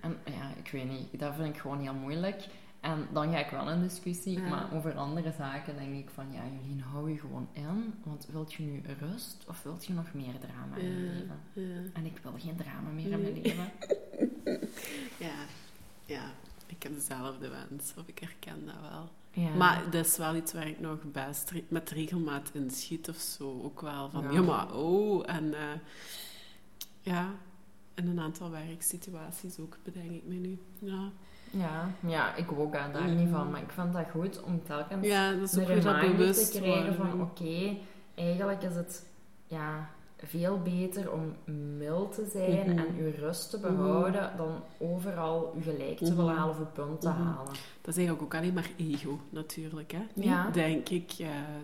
En 0.00 0.16
ja, 0.24 0.50
ik 0.64 0.70
weet 0.70 0.88
niet, 0.88 1.18
dat 1.20 1.34
vind 1.34 1.54
ik 1.54 1.60
gewoon 1.60 1.80
heel 1.80 1.94
moeilijk. 1.94 2.46
En 2.80 3.06
dan 3.12 3.32
ga 3.32 3.38
ik 3.38 3.50
wel 3.50 3.70
in 3.70 3.80
discussie, 3.82 4.40
Ja. 4.40 4.48
maar 4.48 4.72
over 4.74 4.96
andere 4.96 5.32
zaken 5.32 5.76
denk 5.76 5.94
ik 5.94 6.10
van, 6.10 6.32
ja, 6.32 6.42
Jolien, 6.60 6.80
hou 6.80 7.10
je 7.10 7.18
gewoon 7.18 7.48
in. 7.52 7.94
Want 8.04 8.26
wilt 8.30 8.52
je 8.52 8.62
nu 8.62 8.82
rust 8.98 9.44
of 9.48 9.62
wilt 9.62 9.84
je 9.84 9.92
nog 9.92 10.12
meer 10.14 10.34
drama 10.40 10.76
in 10.76 10.84
je 10.88 11.12
leven? 11.12 11.40
En 11.94 12.04
ik 12.04 12.18
wil 12.22 12.32
geen 12.38 12.56
drama 12.56 12.90
meer 12.90 13.10
in 13.10 13.20
mijn 13.22 13.40
leven. 13.42 13.70
Ja, 15.18 15.34
ja, 16.06 16.22
ik 16.66 16.82
heb 16.82 16.94
dezelfde 16.94 17.48
wens, 17.48 17.94
of 17.98 18.06
ik 18.08 18.18
herken 18.18 18.66
dat 18.66 18.80
wel. 18.90 19.08
Ja. 19.34 19.54
Maar 19.54 19.82
dat 19.90 20.06
is 20.06 20.16
wel 20.16 20.34
iets 20.36 20.52
waar 20.52 20.66
ik 20.68 20.80
nog 20.80 20.98
best 21.12 21.52
met 21.68 21.90
regelmaat 21.90 22.50
in 22.52 22.70
schiet 22.70 23.08
of 23.08 23.16
zo. 23.16 23.60
Ook 23.64 23.80
wel 23.80 24.10
van, 24.10 24.22
Ja. 24.22 24.30
ja, 24.30 24.40
maar 24.42 24.74
oh. 24.74 25.22
En 25.26 25.54
eh, 25.54 25.60
ja, 27.00 27.30
in 27.94 28.08
een 28.08 28.20
aantal 28.20 28.50
werksituaties 28.50 29.58
ook, 29.58 29.76
bedenk 29.82 30.10
ik 30.10 30.22
me 30.26 30.34
nu. 30.34 30.58
Ja, 30.78 31.10
ja, 31.50 31.90
ja, 32.06 32.34
ik 32.34 32.52
ook 32.52 32.74
aan 32.76 32.92
daar 32.92 33.08
Mm. 33.08 33.16
niet 33.16 33.28
van. 33.30 33.50
Maar 33.50 33.60
ik 33.62 33.70
vind 33.70 33.92
dat 33.92 34.04
goed 34.10 34.42
om 34.42 34.62
telkens 34.64 35.06
ja 35.06 35.32
dat 35.32 35.42
is 35.42 35.50
de 35.50 35.60
ook 35.60 35.66
dat 35.82 35.84
reminder 35.94 36.16
bewust 36.16 36.52
te 36.52 36.60
krijgen 36.60 36.94
van, 36.94 37.20
oké, 37.20 37.76
eigenlijk 38.14 38.62
is 38.62 38.74
het... 38.74 39.06
Ja, 39.46 39.90
veel 40.26 40.62
beter 40.62 41.12
om 41.12 41.52
mild 41.76 42.14
te 42.14 42.28
zijn 42.32 42.70
Mhm. 42.70 42.78
en 42.78 42.96
je 42.96 43.10
rust 43.10 43.50
te 43.50 43.58
behouden 43.60 44.30
dan 44.36 44.62
overal 44.78 45.52
je 45.56 45.62
gelijk 45.62 45.98
te 45.98 46.14
willen 46.14 46.24
Mhm. 46.24 46.36
halen 46.36 46.54
of 46.54 46.58
je 46.58 46.64
punt 46.64 47.00
te 47.00 47.08
Mhm. 47.08 47.22
halen. 47.22 47.52
Dat 47.80 47.96
is 47.96 47.96
eigenlijk 47.96 48.22
ook 48.22 48.34
alleen 48.34 48.54
maar 48.54 48.70
ego, 48.76 49.18
natuurlijk. 49.30 49.92
Hè? 49.92 50.06
Ja. 50.14 50.50
Denk 50.50 50.88
ik. 50.88 51.12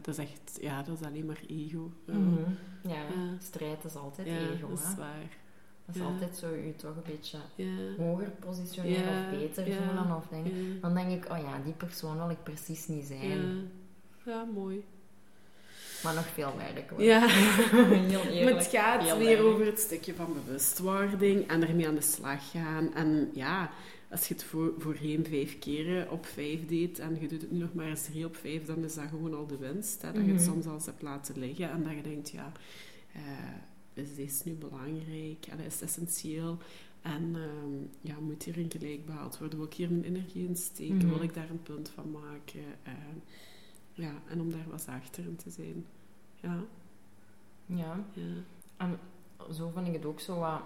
Dat 0.02 0.18
is 0.18 0.24
echt... 0.24 0.58
Ja, 0.60 0.82
dat 0.82 1.00
is 1.00 1.06
alleen 1.06 1.26
maar 1.26 1.40
ego. 1.48 1.90
Ja. 2.04 2.14
Mhm. 2.14 3.36
Strijd 3.38 3.84
is 3.84 3.96
altijd 3.96 4.26
ego. 4.26 4.68
dat 4.68 4.78
is 4.78 4.84
hè. 4.84 4.94
waar. 4.96 5.36
Dat 5.86 5.94
is 5.96 6.00
Ja. 6.02 6.06
altijd 6.06 6.36
zo 6.36 6.54
je 6.54 6.76
toch 6.76 6.96
een 6.96 7.02
beetje 7.06 7.38
Ja. 7.54 7.66
hoger 7.96 8.30
positioneren 8.30 9.12
Ja, 9.14 9.20
of 9.24 9.38
beter 9.38 9.64
voelen 9.72 10.16
of 10.16 10.26
denken. 10.30 10.72
Ja. 10.74 10.80
Dan 10.80 10.94
denk 10.94 11.24
ik, 11.24 11.30
oh 11.32 11.38
ja, 11.38 11.58
die 11.64 11.72
persoon 11.72 12.16
wil 12.16 12.30
ik 12.30 12.42
precies 12.42 12.86
niet 12.86 13.04
zijn. 13.04 13.70
Ja, 14.24 14.44
mooi. 14.54 14.84
Maar 16.02 16.14
nog 16.14 16.26
veel 16.26 16.52
hoor. 16.90 17.02
Ja. 17.02 17.20
Maar 18.44 18.54
het 18.56 18.66
gaat 18.66 19.02
heel 19.02 19.18
weer 19.18 19.36
erg. 19.36 19.40
over 19.46 19.66
het 19.66 19.78
stukje 19.78 20.14
van 20.14 20.32
bewustwording 20.44 21.48
en 21.48 21.68
ermee 21.68 21.86
aan 21.88 21.94
de 21.94 22.00
slag 22.00 22.50
gaan. 22.50 22.94
En 22.94 23.30
ja, 23.34 23.70
als 24.10 24.28
je 24.28 24.34
het 24.34 24.44
voor, 24.44 24.74
voorheen 24.78 25.26
vijf 25.28 25.58
keren 25.58 26.10
op 26.10 26.26
vijf 26.26 26.66
deed 26.66 26.98
en 26.98 27.16
je 27.20 27.28
doet 27.28 27.40
het 27.42 27.50
nu 27.50 27.58
nog 27.58 27.74
maar 27.74 27.86
eens 27.86 28.04
drie 28.04 28.24
op 28.24 28.36
vijf, 28.36 28.64
dan 28.64 28.84
is 28.84 28.94
dat 28.94 29.04
gewoon 29.08 29.34
al 29.34 29.46
de 29.46 29.56
winst. 29.56 30.02
Hè? 30.02 30.12
Dat 30.12 30.24
je 30.24 30.32
het 30.32 30.40
Mhm. 30.40 30.50
soms 30.50 30.66
al 30.66 30.80
hebt 30.84 31.02
laten 31.02 31.38
liggen 31.38 31.70
en 31.70 31.82
dat 31.82 31.92
je 31.92 32.02
denkt, 32.02 32.30
ja, 32.30 32.52
eh, 33.12 34.02
is 34.02 34.14
deze 34.14 34.42
nu 34.44 34.52
belangrijk 34.52 35.46
en 35.50 35.58
is 35.60 35.72
het 35.72 35.82
essentieel? 35.82 36.58
En 37.02 37.30
ehm, 37.34 37.74
ja, 38.00 38.14
moet 38.20 38.42
hierin 38.42 38.70
gelijk 38.70 39.06
behaald 39.06 39.38
worden? 39.38 39.58
Wil 39.58 39.66
ik 39.66 39.74
hier 39.74 39.90
mijn 39.90 40.04
energie 40.04 40.46
in 40.48 40.56
steken? 40.56 40.96
Mhm. 40.96 41.08
Wil 41.08 41.22
ik 41.22 41.34
daar 41.34 41.50
een 41.50 41.62
punt 41.62 41.90
van 41.94 42.10
maken? 42.10 42.60
Eh, 42.82 42.92
ja, 44.00 44.12
en 44.28 44.40
om 44.40 44.50
daar 44.50 44.66
wat 44.70 44.80
zachter 44.82 45.24
in 45.24 45.36
te 45.36 45.50
zijn. 45.50 45.86
Ja, 46.40 46.60
Ja, 47.66 48.04
ja. 48.12 48.22
en 48.76 48.98
zo 49.54 49.70
vind 49.74 49.86
ik 49.86 49.92
het 49.92 50.04
ook 50.04 50.20
zo 50.20 50.38
wat... 50.38 50.60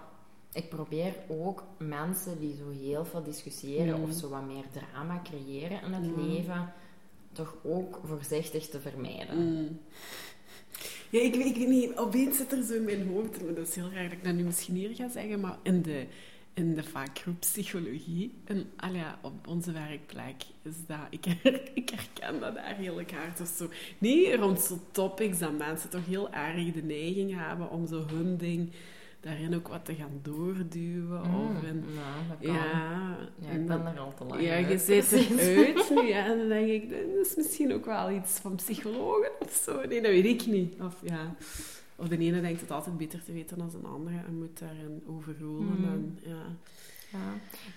Ik 0.53 0.69
probeer 0.69 1.15
ook 1.27 1.63
mensen 1.77 2.39
die 2.39 2.55
zo 2.55 2.69
heel 2.69 3.05
veel 3.05 3.23
discussiëren 3.23 3.99
Mhm. 3.99 4.09
of 4.09 4.13
zo 4.15 4.29
wat 4.29 4.45
meer 4.45 4.63
drama 4.71 5.21
creëren 5.23 5.81
in 5.81 5.91
het 5.93 6.05
Ja. 6.05 6.21
leven, 6.21 6.73
toch 7.31 7.55
ook 7.63 7.99
voorzichtig 8.03 8.69
te 8.69 8.79
vermijden. 8.79 9.37
Mm. 9.37 9.79
Ja, 11.09 11.19
ik, 11.21 11.35
weet- 11.35 11.45
ik 11.45 11.55
weet 11.55 11.67
niet, 11.67 11.97
opeens 11.97 12.37
zit 12.37 12.51
er 12.51 12.63
zo 12.63 12.73
in 12.73 12.83
mijn 12.83 13.07
hoofd, 13.07 13.39
dat 13.55 13.67
is 13.67 13.75
heel 13.75 13.91
raar 13.91 14.03
dat 14.03 14.11
ik 14.11 14.23
dat 14.23 14.33
nu 14.33 14.43
misschien 14.43 14.75
hier 14.75 14.95
ga 14.95 15.09
zeggen, 15.09 15.39
maar 15.39 15.57
in 15.63 15.81
de, 15.81 16.07
in 16.53 16.75
de 16.75 16.83
vakgroep 16.83 17.39
psychologie, 17.39 18.33
en 18.45 18.71
ja, 18.93 19.19
op 19.21 19.47
onze 19.47 19.71
werkplek, 19.71 20.43
is 20.61 20.75
dat, 20.87 20.99
ik, 21.09 21.25
ik 21.73 21.89
herken 21.89 22.39
dat 22.39 22.55
daar 22.55 22.75
heel 22.75 22.95
hard. 22.95 23.41
Of 23.41 23.47
zo. 23.57 23.69
Niet 23.97 24.33
rond 24.33 24.59
zo'n 24.59 24.81
topics 24.91 25.39
dat 25.39 25.57
mensen 25.57 25.89
toch 25.89 26.05
heel 26.05 26.31
erg 26.31 26.71
de 26.71 26.83
neiging 26.83 27.33
hebben 27.47 27.69
om 27.69 27.87
zo 27.87 28.05
hun 28.07 28.37
ding 28.37 28.71
daarin 29.19 29.55
ook 29.55 29.67
wat 29.67 29.85
te 29.85 29.95
gaan 29.95 30.19
doorduwen. 30.21 31.21
Mm, 31.29 31.35
Of 31.35 31.63
in, 31.63 31.83
nou, 31.95 32.27
dat 32.29 32.37
kan. 32.41 32.53
ja, 32.53 33.17
Ja, 33.39 33.49
ik 33.49 33.65
ben 33.65 33.85
er 33.85 33.99
al 33.99 34.13
te 34.13 34.23
lang 34.23 34.41
ja, 34.41 34.55
je 34.55 34.77
zit 34.77 35.11
eruit 35.39 35.89
nu, 35.89 36.01
ja, 36.07 36.25
en 36.25 36.37
dan 36.37 36.47
denk 36.47 36.69
ik, 36.69 36.89
dat 36.89 37.25
is 37.25 37.35
misschien 37.35 37.73
ook 37.73 37.85
wel 37.85 38.11
iets 38.11 38.39
van 38.39 38.55
psychologen 38.55 39.31
of 39.39 39.61
zo. 39.63 39.87
Nee, 39.87 40.01
dat 40.01 40.11
weet 40.11 40.25
ik 40.41 40.45
niet. 40.45 40.81
Of, 40.81 40.95
ja. 41.03 41.35
Of 41.95 42.07
de 42.07 42.17
ene 42.17 42.41
denkt 42.41 42.61
het 42.61 42.71
altijd 42.71 42.97
beter 42.97 43.23
te 43.23 43.31
weten 43.33 43.57
dan 43.57 43.71
een 43.75 43.85
andere 43.85 44.17
en 44.27 44.37
moet 44.37 44.59
daarin 44.59 45.03
overroelen. 45.07 45.79
Mhm. 45.81 45.91
En, 45.91 46.19
ja. 46.23 46.45
Ja. 47.13 47.19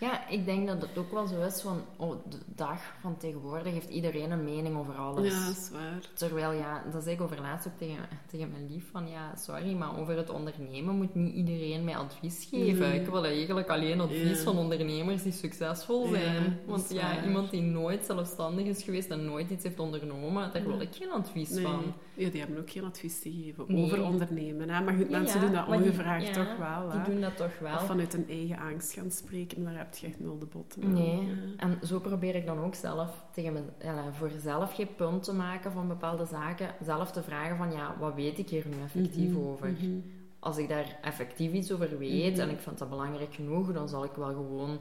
ja, 0.00 0.28
ik 0.28 0.44
denk 0.44 0.66
dat 0.66 0.82
het 0.82 0.98
ook 0.98 1.12
wel 1.12 1.26
zo 1.26 1.42
is 1.42 1.60
van... 1.60 1.80
Oh, 1.96 2.14
de 2.28 2.38
dag 2.46 2.80
van 3.00 3.16
tegenwoordig 3.16 3.72
heeft 3.72 3.88
iedereen 3.88 4.30
een 4.30 4.44
mening 4.44 4.76
over 4.76 4.94
alles. 4.94 5.32
ja, 5.32 5.46
dat 5.46 5.56
is 5.56 5.70
waar. 5.70 6.00
Terwijl, 6.14 6.52
ja, 6.52 6.82
dat 6.92 7.02
zei 7.02 7.14
ik 7.14 7.20
over 7.20 7.40
laatst 7.40 7.66
ook 7.68 7.78
tegen, 7.78 8.08
tegen 8.30 8.50
mijn 8.50 8.70
lief, 8.70 8.90
van 8.90 9.08
ja, 9.08 9.36
sorry, 9.36 9.72
maar 9.72 9.98
over 9.98 10.16
het 10.16 10.30
ondernemen 10.30 10.96
moet 10.96 11.14
niet 11.14 11.34
iedereen 11.34 11.84
mij 11.84 11.96
advies 11.96 12.46
geven. 12.50 12.88
Nee. 12.88 13.00
Ik 13.00 13.06
wil 13.06 13.24
eigenlijk 13.24 13.68
alleen 13.68 14.00
advies 14.00 14.38
Ja. 14.38 14.44
van 14.44 14.58
ondernemers 14.58 15.22
die 15.22 15.32
succesvol 15.32 16.06
zijn. 16.06 16.58
Want 16.66 16.90
ja, 16.92 17.24
iemand 17.24 17.50
die 17.50 17.62
nooit 17.62 18.04
zelfstandig 18.04 18.66
is 18.66 18.82
geweest 18.82 19.10
en 19.10 19.24
nooit 19.24 19.50
iets 19.50 19.64
heeft 19.64 19.78
ondernomen, 19.78 20.52
daar 20.52 20.66
wil 20.66 20.80
ik 20.80 20.94
geen 20.94 21.10
advies 21.10 21.50
Nee. 21.50 21.64
van. 21.64 21.94
Ja, 22.16 22.30
die 22.30 22.40
hebben 22.40 22.58
ook 22.58 22.70
geen 22.70 22.84
advies 22.84 23.20
te 23.20 23.30
geven 23.32 23.64
Nee. 23.68 23.84
over 23.84 24.02
ondernemen. 24.04 24.68
Hè? 24.70 24.80
Maar 24.84 24.94
goed, 24.94 25.10
Ja, 25.10 25.18
mensen 25.18 25.40
ja, 25.40 25.46
doen 25.46 25.54
dat 25.54 25.66
die- 25.66 25.74
ongevraagd 25.74 26.32
toch 26.32 26.56
wel. 26.56 26.90
Die 26.90 26.98
Hè? 27.00 27.10
doen 27.10 27.20
dat 27.20 27.36
toch 27.36 27.58
wel. 27.58 27.74
Of 27.74 27.86
vanuit 27.86 28.14
een 28.14 28.28
eigen 28.28 28.58
angst 28.58 28.92
gaan 28.92 29.10
spreken, 29.10 29.62
maar 29.62 29.72
daar 29.72 29.82
heb 29.84 29.94
je 29.94 30.06
echt 30.06 30.20
nul 30.20 30.38
de 30.38 30.46
botten 30.46 30.82
aan. 30.84 30.92
Nee, 30.92 31.28
en 31.56 31.78
zo 31.86 31.98
probeer 32.00 32.34
ik 32.34 32.46
dan 32.46 32.58
ook 32.58 32.74
zelf 32.74 33.24
tegen 33.32 33.52
me, 33.52 33.60
ja, 33.82 34.12
voor 34.12 34.30
zelf 34.40 34.74
geen 34.74 34.94
punt 34.96 35.22
te 35.22 35.32
maken 35.34 35.72
van 35.72 35.88
bepaalde 35.88 36.24
zaken. 36.26 36.68
Zelf 36.84 37.10
te 37.12 37.22
vragen 37.22 37.56
van, 37.56 37.72
ja, 37.72 37.96
wat 37.98 38.14
weet 38.14 38.38
ik 38.38 38.48
hier 38.48 38.64
nu 38.68 38.82
effectief 38.84 39.30
Mhm, 39.32 39.40
over? 39.40 39.68
mhm, 39.70 39.98
Als 40.38 40.58
ik 40.58 40.68
daar 40.68 40.98
effectief 41.02 41.52
iets 41.52 41.72
over 41.72 41.98
weet 41.98 42.32
Mhm. 42.32 42.40
en 42.40 42.50
ik 42.50 42.58
vind 42.60 42.78
dat 42.78 42.88
belangrijk 42.88 43.34
genoeg, 43.34 43.72
dan 43.72 43.88
zal 43.88 44.04
ik 44.04 44.12
wel 44.16 44.28
gewoon 44.32 44.78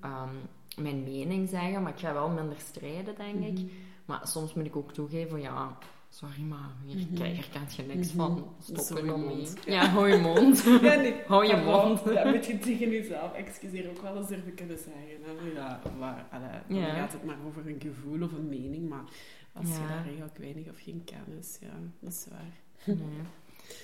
ehm, 0.00 0.28
mijn 0.76 1.02
mening 1.04 1.48
zeggen. 1.48 1.82
Maar 1.82 1.92
ik 1.92 1.98
ga 1.98 2.12
wel 2.12 2.28
minder 2.28 2.56
strijden, 2.58 3.14
denk 3.16 3.58
ik. 3.58 3.70
Maar 4.04 4.20
soms 4.24 4.54
moet 4.54 4.66
ik 4.66 4.76
ook 4.76 4.92
toegeven 4.92 5.30
van, 5.30 5.40
ja, 5.40 5.78
sorry, 6.12 6.42
maar 6.42 6.70
hier, 6.84 6.96
hier 6.96 7.48
kan 7.52 7.62
je 7.76 7.82
niks 7.94 8.12
Mhm. 8.12 8.16
van. 8.16 8.54
Stop 8.58 8.96
je 8.98 9.02
mond. 9.04 9.56
Ja, 9.66 9.86
hou 9.86 10.08
je 10.08 10.18
mond. 10.28 10.62
Ja, 10.62 10.94
nee. 10.94 11.14
Hou 11.26 11.46
je 11.46 11.56
mond. 11.56 12.00
Ja, 12.14 12.30
moet 12.30 12.46
je 12.46 12.58
tegen 12.58 12.90
jezelf, 12.90 13.32
excuseer, 13.32 13.88
ook 13.90 14.02
wel 14.02 14.16
eens 14.16 14.28
durven 14.28 14.54
kunnen 14.54 14.78
zeggen. 14.78 15.02
Hè? 15.24 15.60
Ja, 15.60 15.80
waar, 15.98 16.26
allee, 16.30 16.48
dan 16.68 16.76
Ja. 16.78 16.94
gaat 16.94 17.12
het 17.12 17.24
maar 17.24 17.36
over 17.46 17.66
een 17.66 17.80
gevoel 17.80 18.22
of 18.22 18.32
een 18.32 18.48
mening, 18.48 18.88
maar 18.88 19.04
als 19.52 19.68
je 19.68 19.78
daar 19.88 20.04
eigenlijk 20.04 20.36
weinig 20.38 20.68
of 20.68 20.80
geen 20.80 21.04
kennis, 21.04 21.58
ja, 21.60 21.72
dat 22.00 22.12
is 22.12 22.26
waar. 22.30 22.96
Nee. 22.96 23.20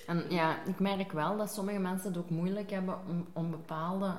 En 0.07 0.25
ja, 0.29 0.65
ik 0.65 0.79
merk 0.81 1.13
wel 1.13 1.37
dat 1.37 1.53
sommige 1.53 1.79
mensen 1.79 2.09
het 2.09 2.19
ook 2.19 2.31
moeilijk 2.31 2.71
hebben 2.71 2.99
om, 3.09 3.27
om 3.33 3.51
bepaalde... 3.51 4.15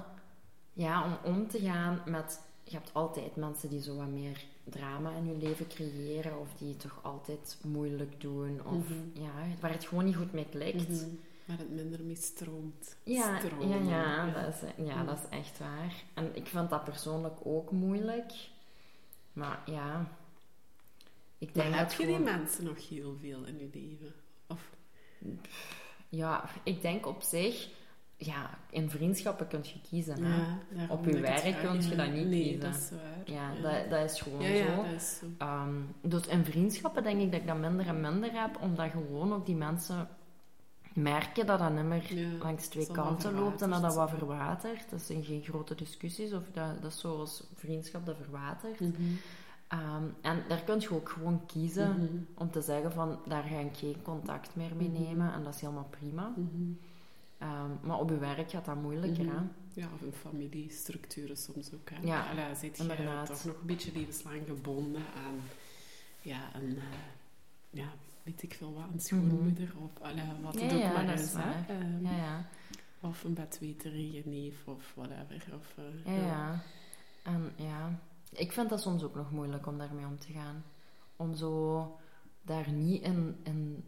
Ja, 0.73 1.03
om 1.05 1.31
om 1.33 1.47
te 1.47 1.59
gaan 1.59 2.01
met... 2.05 2.39
Je 2.69 2.75
hebt 2.75 2.93
altijd 2.93 3.35
mensen 3.35 3.69
die 3.69 3.81
zo 3.81 3.95
wat 3.95 4.07
meer 4.07 4.43
drama 4.63 5.11
in 5.15 5.25
hun 5.27 5.41
leven 5.41 5.67
creëren, 5.67 6.39
of 6.39 6.47
die 6.57 6.69
het 6.69 6.79
toch 6.79 6.99
altijd 7.03 7.57
moeilijk 7.63 8.21
doen, 8.21 8.61
of 8.65 8.89
Mhm. 8.89 9.21
ja, 9.23 9.31
waar 9.59 9.71
het 9.71 9.85
gewoon 9.87 10.05
niet 10.05 10.15
goed 10.15 10.31
mee 10.33 10.45
klikt. 10.49 10.89
Mhm. 10.89 11.09
Maar 11.45 11.57
het 11.57 11.69
minder 11.69 12.01
mee 12.03 12.15
stroomt. 12.15 12.95
Ja, 13.03 13.39
ja, 13.59 13.75
ja, 13.75 14.31
Dat 14.31 14.53
is, 14.53 14.85
ja, 14.85 14.95
Mhm. 14.95 15.05
dat 15.05 15.17
is 15.17 15.37
echt 15.37 15.59
waar. 15.59 16.03
En 16.13 16.35
ik 16.35 16.47
vind 16.47 16.69
dat 16.69 16.83
persoonlijk 16.83 17.35
ook 17.43 17.71
moeilijk. 17.71 18.33
Maar 19.33 19.61
ja, 19.65 20.07
ik 21.37 21.55
Maar 21.55 21.63
denk 21.63 21.75
heb 21.75 21.87
dat 21.89 21.97
je 21.97 22.05
die 22.05 22.19
mensen 22.19 22.63
nog 22.63 22.87
heel 22.89 23.15
veel 23.21 23.43
in 23.45 23.57
je 23.59 23.69
leven? 23.73 24.13
Of, 24.47 24.69
Ja, 26.09 26.49
ik 26.63 26.81
denk 26.81 27.05
op 27.05 27.21
zich... 27.21 27.69
Ja, 28.21 28.49
in 28.69 28.89
vriendschappen 28.89 29.47
kun 29.47 29.59
je 29.63 29.81
kiezen, 29.89 30.23
hè. 30.23 30.85
Op 30.89 31.05
je 31.05 31.19
werk 31.19 31.37
vraag. 31.39 31.61
kun 31.61 31.81
je 31.81 31.89
Ja, 31.89 31.95
dat 31.95 32.11
niet 32.13 32.27
nee, 32.27 32.41
kiezen. 32.43 32.59
dat 32.59 32.75
is 32.75 32.89
waar. 32.91 33.35
Ja, 33.35 33.51
Dat, 33.61 33.89
dat 33.89 34.11
is 34.11 34.21
gewoon 34.21 34.41
zo. 34.41 34.75
dat 34.75 34.85
is 34.95 35.17
zo. 35.17 35.25
Ehm, 35.37 35.73
dus 36.01 36.27
in 36.27 36.45
vriendschappen 36.45 37.03
denk 37.03 37.21
ik 37.21 37.31
dat 37.31 37.41
ik 37.41 37.47
dat 37.47 37.57
minder 37.57 37.87
en 37.87 38.01
minder 38.01 38.29
heb, 38.41 38.57
omdat 38.61 38.91
gewoon 38.91 39.33
ook 39.33 39.45
die 39.45 39.55
mensen 39.55 40.07
merken 40.93 41.45
dat 41.45 41.59
dat 41.59 41.71
Ja, 42.09 42.27
langs 42.41 42.67
twee 42.67 42.91
kanten 42.91 43.33
loopt 43.33 43.61
en 43.61 43.69
dat 43.69 43.81
dat 43.81 43.95
wat 43.95 44.09
verwatert. 44.09 44.89
Dat 44.89 45.01
zijn 45.01 45.23
geen 45.23 45.43
grote 45.43 45.75
discussies, 45.75 46.33
of 46.33 46.43
dat, 46.53 46.81
dat 46.81 46.91
is 46.91 46.99
zoals 46.99 47.43
vriendschap 47.55 48.05
dat 48.05 48.15
verwatert. 48.21 48.79
Mhm. 48.79 48.91
Ehm, 49.67 50.03
en 50.21 50.43
daar 50.47 50.61
kun 50.63 50.79
je 50.79 50.91
ook 50.93 51.09
gewoon 51.09 51.45
kiezen 51.45 51.89
Mhm. 51.89 52.17
om 52.33 52.51
te 52.51 52.61
zeggen 52.61 52.91
van, 52.91 53.19
daar 53.27 53.43
ga 53.43 53.59
ik 53.59 53.77
geen 53.77 54.01
contact 54.01 54.55
meer 54.55 54.75
mee 54.75 54.89
Mhm. 54.89 55.01
nemen 55.01 55.33
en 55.33 55.43
dat 55.43 55.53
is 55.55 55.61
helemaal 55.61 55.87
prima. 55.89 56.33
Ehm, 57.39 57.69
maar 57.81 57.99
op 57.99 58.09
je 58.09 58.17
werk 58.17 58.49
gaat 58.49 58.65
dat 58.65 58.81
moeilijker, 58.81 59.25
Mhm. 59.25 59.35
hè. 59.35 59.41
Ja, 59.73 59.87
of 59.93 60.01
in 60.01 60.11
familiestructuren 60.13 61.37
soms 61.37 61.73
ook. 61.73 61.89
Hè. 61.89 61.97
Ja, 62.07 62.29
Allee, 62.29 62.55
zit 62.55 62.77
je 62.77 62.81
inderdaad. 62.83 63.27
toch 63.27 63.43
nog 63.45 63.55
een 63.59 63.65
beetje 63.67 63.91
levenslang 63.91 64.41
gebonden 64.47 65.01
aan, 65.25 65.39
ja, 66.21 66.55
een, 66.55 66.77
eh, 66.77 66.83
ja, 67.69 67.87
weet 68.23 68.43
ik 68.43 68.53
veel 68.53 68.73
wat, 68.73 68.83
een 68.93 68.99
schoonmoeder 68.99 69.73
of 69.77 70.01
allee, 70.01 70.23
wat 70.41 70.53
het 70.53 70.63
Mhm. 70.63 70.75
Ja, 70.75 70.87
ook 70.87 70.93
ja, 70.95 71.03
maar 71.03 71.13
is. 71.13 71.33
hè. 71.33 71.73
Ehm, 71.73 72.03
Ja, 72.03 72.15
ja. 72.15 72.49
Of 73.01 73.23
een 73.23 73.33
bedweterige 73.33 74.29
neef 74.29 74.67
of 74.67 74.93
whatever. 74.95 75.45
Of, 75.55 75.73
eh, 76.05 76.15
Ja, 76.15 76.21
ja. 76.25 76.61
En 77.23 77.51
ja, 77.55 77.99
ik 78.31 78.51
vind 78.51 78.69
dat 78.69 78.81
soms 78.81 79.03
ook 79.03 79.15
nog 79.15 79.31
moeilijk 79.31 79.67
om 79.67 79.77
daarmee 79.77 80.05
om 80.05 80.19
te 80.19 80.31
gaan. 80.33 80.63
Om 81.15 81.35
zo 81.35 81.97
daar 82.41 82.71
niet 82.71 83.01
in, 83.01 83.35
in, 83.43 83.83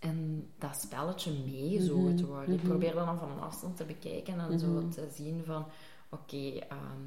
in 0.00 0.48
dat 0.58 0.80
spelletje 0.80 1.32
meegezogen 1.44 2.16
te 2.16 2.22
Mhm, 2.22 2.32
worden. 2.32 2.54
Ik 2.54 2.60
mhm. 2.60 2.68
probeer 2.68 2.94
dat 2.94 3.06
dan 3.06 3.18
van 3.18 3.30
een 3.30 3.40
afstand 3.40 3.76
te 3.76 3.84
bekijken 3.84 4.38
en 4.40 4.58
zo 4.58 4.66
Mhm. 4.66 4.88
te 4.90 5.08
zien 5.14 5.44
van... 5.44 5.64
Oké, 6.10 6.36
ehm, 6.58 7.00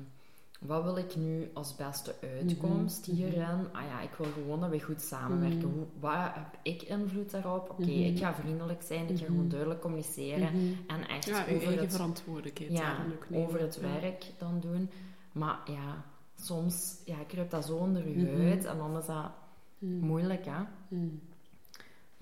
wat 0.60 0.84
wil 0.84 0.98
ik 0.98 1.16
nu 1.16 1.50
als 1.54 1.76
beste 1.76 2.16
uitkomst 2.22 3.06
hierin? 3.06 3.68
Ah 3.74 3.86
ja, 3.88 4.02
ik 4.02 4.10
wil 4.18 4.28
gewoon 4.34 4.60
dat 4.60 4.70
we 4.70 4.80
goed 4.82 5.02
samenwerken. 5.02 5.70
Hoe, 5.70 5.86
wat 6.00 6.14
heb 6.34 6.58
ik 6.62 6.82
invloed 6.82 7.32
daarop? 7.32 7.70
Oké, 7.70 7.92
ik 7.92 8.18
ga 8.18 8.34
vriendelijk 8.36 8.82
zijn, 8.82 9.10
ik 9.10 9.18
ga 9.18 9.26
gewoon 9.26 9.50
duidelijk 9.50 9.82
communiceren. 9.82 10.50
En 10.88 11.08
echt 11.08 11.26
Ja, 11.26 11.42
over 11.42 11.52
eigen 11.52 11.78
het 11.80 11.92
verantwoordelijkheid 11.92 12.72
ja, 12.72 13.06
ook 13.14 13.28
over 13.32 13.60
het 13.60 13.76
Ja. 13.76 13.82
werk 13.82 14.32
dan 14.38 14.60
doen. 14.60 14.90
Maar 15.32 15.60
ja, 15.66 16.06
soms 16.36 17.02
ja, 17.06 17.18
kruipt 17.28 17.52
dat 17.52 17.66
zo 17.66 17.76
onder 17.76 18.08
je 18.10 18.28
huid 18.38 18.66
en 18.66 18.78
dan 18.78 18.98
is 18.98 19.06
dat 19.06 19.32
moeilijk, 19.80 20.46
hè. 20.46 20.62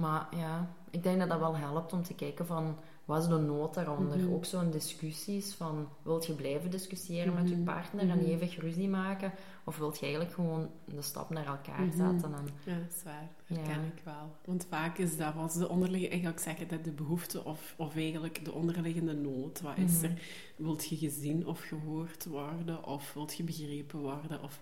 Maar 0.02 0.28
ja, 0.36 0.70
ik 0.90 1.04
denk 1.04 1.20
dat 1.20 1.30
dat 1.30 1.40
wel 1.40 1.56
helpt 1.58 1.94
om 1.94 2.04
te 2.04 2.14
kijken 2.14 2.46
van 2.46 2.78
wat 3.06 3.22
is 3.22 3.28
de 3.30 3.38
nood 3.38 3.74
daaronder. 3.74 4.18
Mhm. 4.18 4.34
Ook 4.34 4.46
zo'n 4.46 4.72
discussies 4.72 5.54
van 5.54 5.88
wilt 6.02 6.26
je 6.26 6.34
blijven 6.34 6.70
discussiëren 6.72 7.34
met 7.34 7.50
je 7.50 7.56
Mhm. 7.56 7.64
partner 7.64 8.10
en 8.10 8.18
Mhm. 8.18 8.26
eeuwig 8.26 8.60
ruzie 8.60 8.90
maken? 8.90 9.32
Of 9.64 9.78
wilt 9.78 9.96
je 9.96 10.02
eigenlijk 10.06 10.34
gewoon 10.34 10.70
de 10.86 11.02
stap 11.02 11.30
naar 11.30 11.46
elkaar 11.46 11.82
Mhm. 11.86 11.98
zetten? 11.98 12.34
En, 12.34 12.48
Ja, 12.64 12.78
dat 12.80 12.94
is 12.96 13.04
waar. 13.04 13.30
Dat 13.48 13.58
Ja. 13.58 13.64
ken 13.64 13.84
ik 13.96 14.02
wel. 14.04 14.36
Want 14.46 14.66
vaak 14.70 14.98
is 14.98 15.18
dat 15.18 15.34
wat 15.34 15.52
de 15.54 15.70
onderliggende... 15.70 16.10
Eigenlijk 16.10 16.40
zeggen 16.44 16.68
dat 16.68 16.84
de 16.84 16.92
behoefte 16.92 17.44
of, 17.46 17.74
of 17.78 17.96
eigenlijk 17.96 18.46
de 18.46 18.52
onderliggende 18.52 19.14
nood. 19.14 19.62
Wat 19.62 19.78
is 19.78 20.02
er? 20.04 20.22
Wilt 20.56 20.88
je 20.88 20.98
gezien 20.98 21.48
of 21.48 21.60
gehoord 21.62 22.26
worden? 22.26 22.86
Of 22.86 23.14
wilt 23.14 23.38
je 23.38 23.44
begrepen 23.44 24.00
worden? 24.00 24.44
Of... 24.44 24.62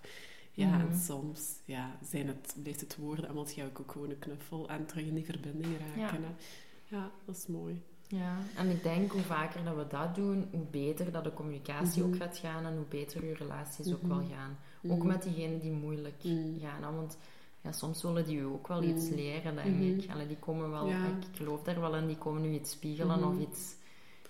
Ja, 0.60 0.78
Mhm. 0.78 0.88
en 0.92 0.98
soms 0.98 1.60
ja, 1.66 1.98
zijn 2.10 2.28
het, 2.28 2.56
blijft 2.62 2.82
het 2.82 2.96
woorden 2.98 3.28
en 3.28 3.34
wilt 3.34 3.56
je 3.56 3.64
ook, 3.66 3.80
ook 3.80 3.92
gewoon 3.92 4.10
een 4.10 4.20
knuffel 4.20 4.70
en 4.70 4.86
terug 4.86 5.06
in 5.06 5.14
die 5.16 5.26
verbinding 5.26 5.78
raken. 5.98 6.24
hè. 6.24 6.30
Ja, 6.96 7.12
dat 7.26 7.36
is 7.36 7.48
mooi. 7.48 7.82
ja. 8.08 8.38
en 8.56 8.70
ik 8.70 8.84
denk 8.84 9.12
hoe 9.12 9.22
vaker 9.22 9.64
dat 9.64 9.76
we 9.76 9.88
dat 9.88 10.16
doen, 10.16 10.48
hoe 10.52 10.66
beter 10.72 11.12
dat 11.12 11.24
de 11.24 11.34
communicatie 11.34 12.04
Mhm. 12.04 12.12
ook 12.14 12.18
gaat 12.22 12.38
gaan 12.38 12.66
en 12.66 12.76
hoe 12.76 12.86
beter 12.90 13.26
je 13.26 13.34
relaties 13.34 13.94
ook 13.94 14.02
Mhm. 14.02 14.18
wel 14.18 14.28
gaan. 14.28 14.58
Ook 14.88 14.98
Mhm. 14.98 15.08
met 15.08 15.24
diegenen 15.24 15.60
die 15.60 15.72
moeilijk 15.72 16.24
Mhm. 16.24 16.60
gaan. 16.60 16.96
Want 16.96 17.18
ja, 17.62 17.72
soms 17.72 18.02
willen 18.04 18.26
die 18.26 18.44
ook 18.44 18.68
wel 18.68 18.84
iets 18.84 19.06
Mhm. 19.06 19.16
leren, 19.16 19.56
denk 19.56 19.76
Mhm. 19.76 19.84
ik. 19.84 20.10
Allee, 20.12 20.28
die 20.28 20.38
komen 20.38 20.70
wel, 20.70 20.88
Ja. 20.88 21.06
ik 21.06 21.36
geloof 21.38 21.64
daar 21.64 21.80
wel 21.80 21.96
in, 21.96 22.08
die 22.08 22.18
komen 22.18 22.42
nu 22.42 22.54
iets 22.54 22.72
spiegelen 22.72 23.20
Mhm. 23.20 23.28
of 23.28 23.40
iets, 23.50 23.76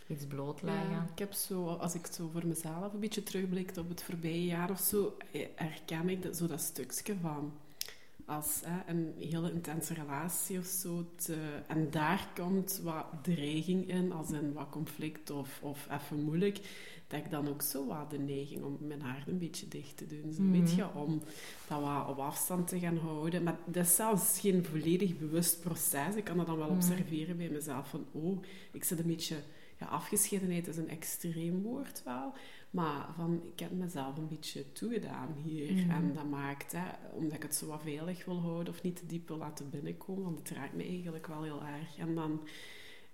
iets 0.09 0.25
blootleggen. 0.25 0.89
Ja, 0.89 1.07
ik 1.13 1.19
heb 1.19 1.33
zo, 1.33 1.67
als 1.67 1.95
ik 1.95 2.05
zo 2.11 2.29
voor 2.33 2.45
mezelf 2.47 2.93
een 2.93 2.99
beetje 2.99 3.23
terugblik 3.23 3.71
op 3.77 3.89
het 3.89 4.03
voorbije 4.03 4.45
jaar 4.45 4.69
of 4.69 4.79
zo, 4.79 5.17
eh, 5.31 5.45
herken 5.55 6.09
ik 6.09 6.23
dat, 6.23 6.37
zo 6.37 6.47
dat 6.47 6.61
stukje 6.61 7.15
van 7.21 7.51
als 8.25 8.61
hè, 8.65 8.91
een 8.93 9.13
hele 9.19 9.51
intense 9.51 9.93
relatie 9.93 10.59
of 10.59 10.65
zo, 10.65 11.05
te- 11.15 11.59
en 11.67 11.91
daar 11.91 12.27
komt 12.35 12.79
wat 12.83 13.05
dreiging 13.21 13.87
in, 13.89 14.11
als 14.11 14.31
in 14.31 14.53
wat 14.53 14.69
conflict 14.69 15.29
of, 15.29 15.59
of 15.61 15.87
even 15.91 16.23
moeilijk, 16.23 16.59
dat 17.07 17.19
ik 17.19 17.31
dan 17.31 17.47
ook 17.49 17.61
zo 17.61 17.85
wat 17.87 18.09
de 18.09 18.19
neiging 18.19 18.63
om 18.63 18.77
mijn 18.81 19.01
haar 19.01 19.23
een 19.27 19.37
beetje 19.37 19.67
dicht 19.67 19.97
te 19.97 20.05
doen. 20.07 20.33
Zo, 20.33 20.41
Mhm. 20.41 20.51
Weet 20.51 20.73
je, 20.73 20.93
om 20.93 21.21
dat 21.67 21.81
wat 21.81 22.07
op 22.07 22.17
afstand 22.19 22.67
te 22.67 22.79
gaan 22.79 22.97
houden. 22.97 23.43
Maar 23.43 23.57
dat 23.65 23.85
is 23.85 23.95
zelfs 23.95 24.39
geen 24.39 24.65
volledig 24.65 25.17
bewust 25.17 25.61
proces. 25.61 26.15
Ik 26.15 26.23
kan 26.23 26.37
dat 26.37 26.45
dan 26.45 26.57
wel 26.57 26.67
Mhm. 26.67 26.75
observeren 26.75 27.37
bij 27.37 27.49
mezelf, 27.49 27.89
van 27.89 28.05
oh, 28.11 28.43
ik 28.71 28.83
zit 28.83 28.99
een 28.99 29.05
beetje 29.07 29.35
ja, 29.79 29.85
afgescheidenheid 29.85 30.67
is 30.67 30.77
een 30.77 30.89
extreem 30.89 31.61
woord 31.61 32.03
wel. 32.03 32.33
Maar 32.69 33.07
van, 33.15 33.41
ik 33.53 33.59
heb 33.59 33.71
mezelf 33.71 34.17
een 34.17 34.27
beetje 34.27 34.71
toegedaan 34.71 35.33
hier. 35.43 35.71
Mhm. 35.73 35.89
En 35.89 36.13
dat 36.13 36.29
maakt, 36.29 36.71
hè, 36.71 36.87
omdat 37.13 37.33
ik 37.33 37.43
het 37.43 37.55
zo 37.55 37.67
wat 37.67 37.81
veilig 37.81 38.25
wil 38.25 38.41
houden 38.41 38.73
of 38.73 38.81
niet 38.81 38.95
te 38.95 39.05
diep 39.05 39.27
wil 39.27 39.37
laten 39.37 39.69
binnenkomen, 39.69 40.23
want 40.23 40.39
het 40.39 40.49
raakt 40.57 40.73
me 40.75 40.83
eigenlijk 40.83 41.27
wel 41.27 41.43
heel 41.43 41.61
erg. 41.63 41.97
En 41.97 42.15
dan, 42.15 42.47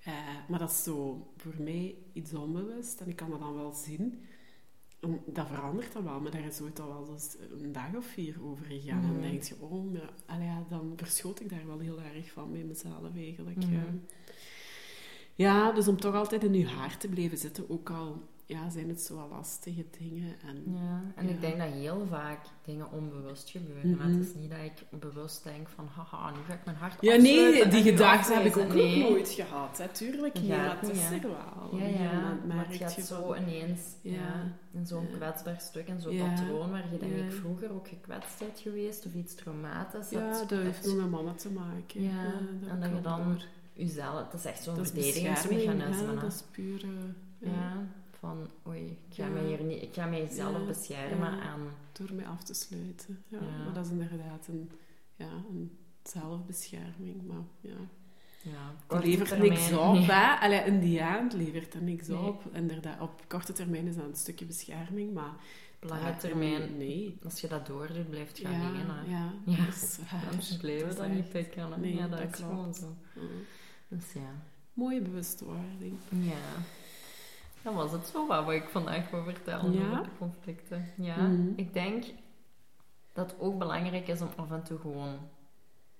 eh, 0.03 0.13
maar 0.49 0.59
dat 0.59 0.69
is 0.71 0.83
zo 0.83 1.27
voor 1.37 1.53
mij 1.59 1.95
iets 2.13 2.33
onbewust 2.33 3.01
en 3.01 3.07
ik 3.09 3.15
kan 3.15 3.29
dat 3.29 3.39
dan 3.39 3.55
wel 3.55 3.71
zien. 3.73 4.23
En 4.99 5.19
dat 5.25 5.47
verandert 5.47 5.93
dan 5.93 6.03
wel, 6.03 6.19
maar 6.21 6.31
daar 6.31 6.45
is 6.45 6.61
ooit 6.61 6.79
al 6.79 6.87
wel 6.87 7.13
eens 7.13 7.37
een 7.61 7.71
dag 7.71 7.95
of 7.95 8.05
vier 8.05 8.43
over 8.43 8.65
gegaan. 8.65 9.01
En 9.03 9.09
Mhm. 9.09 9.13
dan 9.13 9.21
denk 9.21 9.43
je, 9.43 9.55
oh, 9.59 9.91
maar, 10.27 10.43
ja, 10.43 10.65
dan 10.69 10.93
verschoot 10.95 11.39
ik 11.39 11.49
daar 11.49 11.67
wel 11.67 11.79
heel 11.79 12.01
erg 12.01 12.31
van 12.31 12.51
bij 12.51 12.63
mezelf 12.63 13.15
eigenlijk. 13.15 13.57
Mhm. 13.57 13.95
Ja, 15.35 15.71
dus 15.71 15.87
om 15.87 15.97
toch 15.99 16.15
altijd 16.15 16.43
in 16.43 16.53
je 16.53 16.67
haar 16.67 16.97
te 16.97 17.07
blijven 17.07 17.37
zitten, 17.37 17.69
ook 17.69 17.89
al 17.89 18.33
ja, 18.47 18.69
zijn 18.69 18.89
het 18.89 19.01
zo 19.01 19.15
wel 19.15 19.27
lastige 19.31 19.85
dingen. 19.99 20.35
En, 20.47 20.63
Ja, 20.73 21.01
en 21.15 21.27
Ja. 21.27 21.33
ik 21.33 21.41
denk 21.41 21.57
dat 21.57 21.67
heel 21.67 22.05
vaak 22.09 22.39
dingen 22.65 22.91
onbewust 22.91 23.49
gebeuren. 23.49 23.89
Mhm. 23.89 24.07
Het 24.17 24.27
is 24.27 24.33
niet 24.35 24.49
dat 24.49 24.59
ik 24.59 24.99
bewust 24.99 25.43
denk 25.43 25.67
van, 25.69 25.87
haha, 25.95 26.29
nu 26.31 26.37
ga 26.47 26.53
ik 26.53 26.65
mijn 26.65 26.77
hart 26.77 26.97
Ja, 27.01 27.15
nee, 27.15 27.51
die 27.51 27.63
en 27.63 27.69
nu 27.69 27.81
gedachte 27.81 28.33
heb 28.33 28.45
ik 28.45 28.57
ook. 28.57 28.73
Nee. 28.73 28.99
nog 28.99 29.09
nooit 29.09 29.29
gehad. 29.29 29.77
Hè. 29.77 29.87
Tuurlijk 29.87 30.37
Ja, 30.37 30.57
maar 30.57 30.79
het 30.81 30.89
is 30.89 31.09
ja. 31.09 31.11
er 31.15 31.21
wel. 31.21 31.79
Ja, 31.79 31.85
ja, 31.87 32.37
maar 32.47 32.67
het 32.67 32.77
gaat 32.77 32.95
je 32.95 33.01
zo 33.01 33.27
van- 33.33 33.37
ineens 33.41 33.81
ja. 34.01 34.11
Ja. 34.13 34.51
in 34.73 34.85
zo'n 34.85 35.07
Ja. 35.11 35.15
kwetsbaar 35.17 35.59
stuk, 35.59 35.87
in 35.87 35.99
zo'n 35.99 36.13
Ja. 36.13 36.33
patroon 36.33 36.71
waar 36.71 36.91
je 36.91 36.97
denk 36.97 37.15
Ja. 37.17 37.23
ik 37.23 37.31
vroeger 37.31 37.71
ook 37.73 37.87
gekwetst 37.87 38.39
bent 38.39 38.59
geweest 38.59 39.05
of 39.05 39.13
iets 39.13 39.35
traumatisch. 39.35 40.09
Ja, 40.09 40.29
dat, 40.31 40.49
dat 40.49 40.59
heeft 40.59 40.95
met 40.95 41.09
mama 41.09 41.33
te 41.33 41.49
maken. 41.51 42.01
Ja, 42.03 42.33
en 42.69 42.79
dat 42.79 42.89
je 42.89 43.01
dan 43.01 43.23
door. 43.23 43.45
Jezelf, 43.75 44.23
het 44.31 44.33
is 44.39 44.45
echt 44.45 44.63
zo'n 44.63 44.75
Dat 44.75 44.85
is 44.85 44.91
verdedigingsmechanisme. 44.91 46.07
hè. 46.07 46.15
Dat 46.19 46.33
is 46.33 46.41
puur... 46.51 46.83
eh, 46.83 46.89
ja, 47.39 47.51
ja, 47.51 47.87
van 48.19 48.47
oei, 48.67 48.97
ik 49.09 49.15
ga, 49.15 49.23
Ja. 49.25 49.29
mij 49.31 49.45
hier 49.45 49.63
niet, 49.63 49.81
ik 49.81 49.93
ga 49.93 50.05
mijzelf 50.05 50.57
Ja, 50.59 50.65
beschermen 50.65 51.35
ja. 51.35 51.53
en 51.53 51.59
Door 51.91 52.13
mij 52.13 52.25
af 52.25 52.43
te 52.43 52.53
sluiten. 52.53 53.23
Ja, 53.27 53.37
Ja. 53.41 53.63
Maar 53.63 53.73
dat 53.73 53.85
is 53.85 53.91
inderdaad 53.91 54.47
een, 54.47 54.71
ja, 55.15 55.29
een 55.49 55.77
zelfbescherming. 56.03 57.21
Maar 57.27 57.43
ja, 57.61 57.75
ja, 58.41 58.99
die 58.99 59.09
levert 59.09 59.29
termijn- 59.29 59.51
niks 59.51 59.71
op. 59.73 59.93
Nee. 59.93 60.05
Hè? 60.05 60.35
Allee, 60.39 60.59
in 60.59 60.79
die 60.79 60.99
end 60.99 61.33
levert 61.33 61.73
er 61.73 61.81
niks 61.81 62.07
Nee. 62.07 62.17
op. 62.17 62.43
Inderdaad, 62.53 63.01
op 63.01 63.23
korte 63.27 63.53
termijn 63.53 63.87
is 63.87 63.95
dat 63.95 64.05
een 64.05 64.15
stukje 64.15 64.45
bescherming, 64.45 65.13
maar... 65.13 65.33
Op 65.83 65.89
lange 65.91 66.15
termijn, 66.17 66.77
Nee. 66.77 67.17
als 67.23 67.41
je 67.41 67.47
dat 67.47 67.65
doordoet, 67.65 68.09
blijft 68.09 68.37
je 68.37 68.43
Ja, 68.43 68.49
hè. 68.53 68.81
ja, 69.11 69.33
Ja. 69.45 69.65
dat. 69.65 69.99
Anders 70.31 70.57
blijven 70.57 70.87
Dat 70.87 70.97
dat 70.97 71.09
niet 71.09 71.29
pikken. 71.29 71.69
Nee, 71.81 71.95
ja, 71.95 72.07
dat, 72.07 72.19
dat 72.19 72.29
is 72.29 72.35
klopt. 72.35 72.51
gewoon 72.51 72.73
zo. 72.73 72.95
Mm. 73.15 73.27
Dus 73.97 74.13
ja. 74.13 74.29
Mooie 74.73 75.01
bewustwording. 75.01 75.97
Ja. 76.09 76.33
Dat 77.61 77.73
was 77.73 77.91
het 77.91 78.07
zo 78.07 78.27
wat 78.27 78.49
ik 78.51 78.63
vandaag 78.69 79.09
wil 79.09 79.23
vertellen 79.23 79.73
Ja? 79.73 79.89
over 79.91 80.03
de 80.03 80.09
conflicten. 80.17 80.85
Ja, 80.97 81.15
Mhm. 81.15 81.47
ik 81.55 81.73
denk 81.73 82.03
dat 83.13 83.31
het 83.31 83.39
ook 83.39 83.57
belangrijk 83.57 84.07
is 84.07 84.21
om 84.21 84.29
af 84.35 84.51
en 84.51 84.63
toe 84.63 84.79
gewoon 84.79 85.17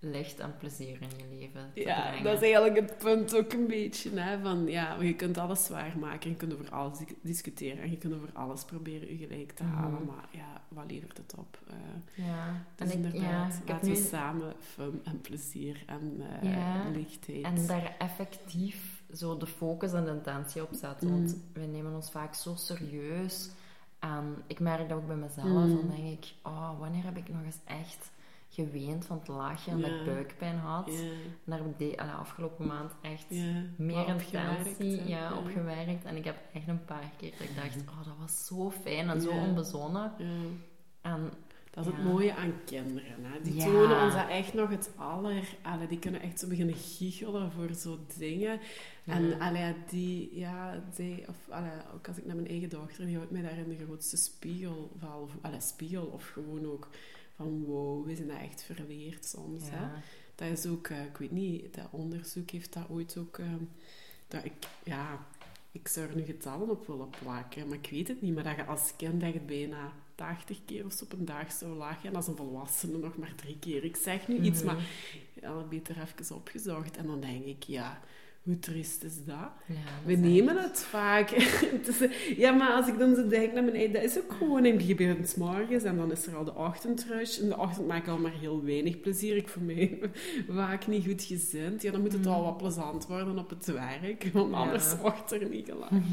licht 0.06 0.40
en 0.40 0.56
plezier 0.58 0.98
in 1.02 1.10
je 1.18 1.38
leven 1.40 1.72
te 1.74 1.80
Ja, 1.82 2.02
brengen. 2.08 2.24
dat 2.24 2.34
is 2.34 2.42
eigenlijk 2.42 2.76
het 2.76 2.98
punt 2.98 3.36
ook 3.36 3.54
een 3.54 3.68
beetje. 3.68 4.20
Hè, 4.20 4.40
van, 4.42 4.66
ja, 4.68 5.02
je 5.02 5.16
kunt 5.16 5.38
alles 5.38 5.66
zwaar 5.66 5.98
maken, 6.00 6.30
je 6.30 6.36
kunt 6.36 6.54
over 6.54 6.70
alles 6.72 6.98
di- 6.98 7.18
discussiëren 7.22 7.84
en 7.84 7.90
je 7.92 7.98
kunt 7.98 8.14
over 8.16 8.30
alles 8.34 8.64
proberen 8.66 9.08
je 9.20 9.28
gelijk 9.28 9.52
te 9.52 9.64
halen. 9.64 10.02
Mhm. 10.02 10.06
Maar 10.06 10.28
ja, 10.32 10.62
wat 10.68 10.84
levert 10.92 11.18
het 11.18 11.34
op? 11.38 11.60
Eh, 11.68 12.26
Ja, 12.26 12.66
dus 12.76 12.92
en 12.92 12.98
ik, 13.06 13.06
ja, 13.06 13.14
inderdaad, 13.14 13.54
ik 13.54 13.58
heb 13.58 13.68
laten 13.68 13.88
nu... 13.88 13.94
we 13.96 14.02
samen 14.02 14.54
fun 14.60 15.02
en 15.04 15.22
plezier 15.22 15.84
en 15.86 16.22
eh, 16.42 16.52
Ja, 16.52 16.90
lichtheid. 16.94 17.44
En 17.44 17.68
daar 17.68 17.96
effectief 18.00 19.04
zo 19.14 19.38
de 19.38 19.48
focus 19.48 19.94
en 19.94 20.06
de 20.06 20.12
intentie 20.12 20.62
op 20.64 20.70
zetten. 20.74 21.08
Mm. 21.08 21.14
Want 21.14 21.38
wij 21.54 21.66
nemen 21.66 21.94
ons 21.96 22.12
vaak 22.12 22.34
zo 22.36 22.54
serieus. 22.56 23.50
En 24.00 24.36
ik 24.48 24.60
merk 24.60 24.90
dat 24.90 24.98
ook 24.98 25.08
bij 25.08 25.16
mezelf. 25.16 25.48
Mm. 25.48 25.76
Dan 25.76 25.90
denk 25.96 26.08
ik, 26.24 26.34
oh, 26.44 26.80
wanneer 26.80 27.04
heb 27.04 27.18
ik 27.18 27.30
nog 27.30 27.44
eens 27.44 27.60
echt 27.66 28.12
geweend 28.56 29.06
van 29.06 29.18
het 29.18 29.28
lachen 29.28 29.72
en 29.72 29.82
dat 29.82 29.90
ik 29.90 30.06
buikpijn 30.06 30.58
had. 30.58 30.92
Ja, 30.92 31.00
En 31.00 31.42
daar 31.44 31.58
heb 31.58 31.68
ik 31.68 31.78
de 31.78 32.02
allee, 32.02 32.14
afgelopen 32.14 32.68
maand 32.68 32.92
echt 33.02 33.26
ja, 33.30 33.62
meer 33.78 34.14
opgewerkt, 34.14 34.66
intentie 34.66 35.08
ja, 35.08 35.38
op 35.38 35.48
gewerkt. 35.48 36.06
En 36.06 36.16
ik 36.16 36.24
heb 36.24 36.38
echt 36.54 36.68
een 36.68 36.86
paar 36.86 37.12
keer 37.18 37.32
dat 37.32 37.48
ik 37.48 37.56
dacht, 37.56 37.76
oh, 37.90 38.06
dat 38.06 38.18
was 38.20 38.46
zo 38.46 38.72
fijn 38.72 39.10
en 39.10 39.22
zo 39.22 39.30
onbezonnen. 39.30 40.12
En 41.02 41.32
Dat 41.72 41.86
is 41.86 41.92
het 41.92 42.04
mooie 42.04 42.36
aan 42.36 42.54
kinderen. 42.66 43.24
Hè. 43.24 43.42
Die 43.42 43.64
tonen 43.64 44.04
ons 44.04 44.14
dat 44.14 44.30
echt 44.30 44.54
nog 44.54 44.70
het 44.70 44.92
aller... 44.96 45.44
Allee, 45.62 45.88
die 45.88 46.00
kunnen 46.00 46.22
echt 46.22 46.40
zo 46.40 46.48
beginnen 46.48 46.76
giechelen 46.76 47.52
voor 47.52 47.74
zo 47.74 48.00
dingen. 48.18 48.60
En 49.06 49.40
allee, 49.40 49.74
die, 49.90 50.38
ja, 50.40 50.84
die, 50.96 51.28
of, 51.28 51.36
allee, 51.50 51.72
ook 51.94 52.08
als 52.08 52.18
ik 52.18 52.26
naar 52.26 52.36
mijn 52.36 52.48
eigen 52.48 52.70
dochter, 52.70 53.06
die 53.06 53.16
houdt 53.16 53.32
mij 53.32 53.42
daar 53.42 53.58
in 53.58 53.70
de 53.70 53.84
grootste 53.86 54.18
spiegel 54.18 54.92
van. 55.00 55.30
Allee, 55.42 55.62
spiegel 55.62 56.06
of 56.06 56.28
gewoon 56.28 56.66
ook 56.66 56.88
van 57.36 57.64
wow, 57.64 58.06
we 58.06 58.16
zijn 58.16 58.28
dat 58.28 58.38
echt 58.42 58.64
verleerd 58.64 59.26
soms. 59.26 59.70
Hè. 59.70 59.80
ja. 59.80 60.02
Dat 60.36 60.48
is 60.48 60.66
ook, 60.66 60.88
eh, 60.88 61.06
ik 61.06 61.18
weet 61.18 61.32
niet, 61.32 61.74
dat 61.76 61.88
onderzoek 61.92 62.50
heeft 62.50 62.74
dat 62.74 62.90
ooit 62.90 63.18
ook... 63.18 63.38
eh, 63.38 63.46
dat 64.28 64.46
ik, 64.46 64.54
ja, 64.84 65.26
ik 65.72 65.88
zou 65.88 66.10
er 66.10 66.16
nu 66.16 66.24
getallen 66.24 66.70
op 66.70 66.88
willen 66.88 67.10
plakken, 67.22 67.68
maar 67.68 67.78
ik 67.78 67.90
weet 67.90 68.08
het 68.08 68.22
niet. 68.22 68.34
Maar 68.36 68.44
dat 68.44 68.56
je 68.56 68.66
als 68.66 68.94
kind 68.98 69.22
dat 69.22 69.34
je 69.34 69.40
bijna 69.40 69.94
80 70.16 70.60
keer 70.66 70.86
of 70.86 70.94
zo 70.94 71.04
op 71.04 71.14
een 71.14 71.26
dag 71.26 71.52
zou 71.52 71.76
lachen. 71.76 72.10
En 72.10 72.16
als 72.16 72.28
een 72.28 72.36
volwassene 72.36 72.98
nog 72.98 73.18
maar 73.18 73.36
drie 73.36 73.60
keer. 73.60 73.84
Ik 73.84 73.96
zeg 73.96 74.28
nu 74.28 74.38
iets, 74.40 74.58
Mhm. 74.64 74.66
maar 74.76 74.86
ja, 75.42 75.64
beter 75.64 76.02
even 76.02 76.36
opgezocht. 76.36 76.98
En 76.98 77.06
dan 77.08 77.20
denk 77.22 77.46
ik, 77.46 77.64
ja, 77.64 78.02
hoe 78.46 78.60
triest 78.60 79.04
is 79.04 79.24
dat? 79.26 79.36
Ja, 79.68 79.74
dat 79.74 80.06
We 80.06 80.12
is 80.12 80.18
nemen 80.20 80.58
echt- 80.58 80.68
het 80.68 80.80
vaak. 80.80 81.30
Het 81.76 81.88
is- 81.88 82.36
ja, 82.38 82.52
maar 82.52 82.72
als 82.72 82.88
ik 82.88 82.98
dan 83.00 83.16
zo 83.16 83.28
denk 83.28 83.54
naar 83.54 83.64
mijn 83.64 83.76
eigen, 83.76 83.94
dat 83.94 84.04
is 84.04 84.18
ook 84.18 84.32
gewoon, 84.38 84.66
ik 84.66 84.82
gebeurt 84.82 85.30
s 85.30 85.36
morgens 85.36 85.84
en 85.84 85.98
dan 85.98 86.12
is 86.12 86.28
er 86.28 86.36
al 86.36 86.44
de 86.44 86.56
ochtendrush. 86.56 87.38
In 87.38 87.50
de 87.50 87.58
ochtend 87.58 87.88
maak 87.88 88.02
ik 88.02 88.08
al 88.08 88.18
maar 88.18 88.34
heel 88.40 88.64
weinig 88.64 89.00
plezier. 89.00 89.36
Ik 89.38 89.48
voor 89.48 89.62
mij 89.62 90.00
vaak 90.50 90.88
niet 90.88 91.06
goed 91.06 91.24
gezind. 91.24 91.82
Ja, 91.82 91.92
dan 91.92 92.02
moet 92.02 92.12
het 92.12 92.22
Mhm. 92.22 92.30
al 92.34 92.44
wat 92.44 92.58
plezant 92.58 93.08
worden 93.08 93.38
op 93.40 93.50
het 93.50 93.66
werk, 93.66 94.30
want 94.34 94.52
Ja. 94.52 94.58
anders 94.58 94.96
wordt 95.02 95.32
er 95.32 95.50
niet 95.50 95.66
gelachen. 95.70 96.04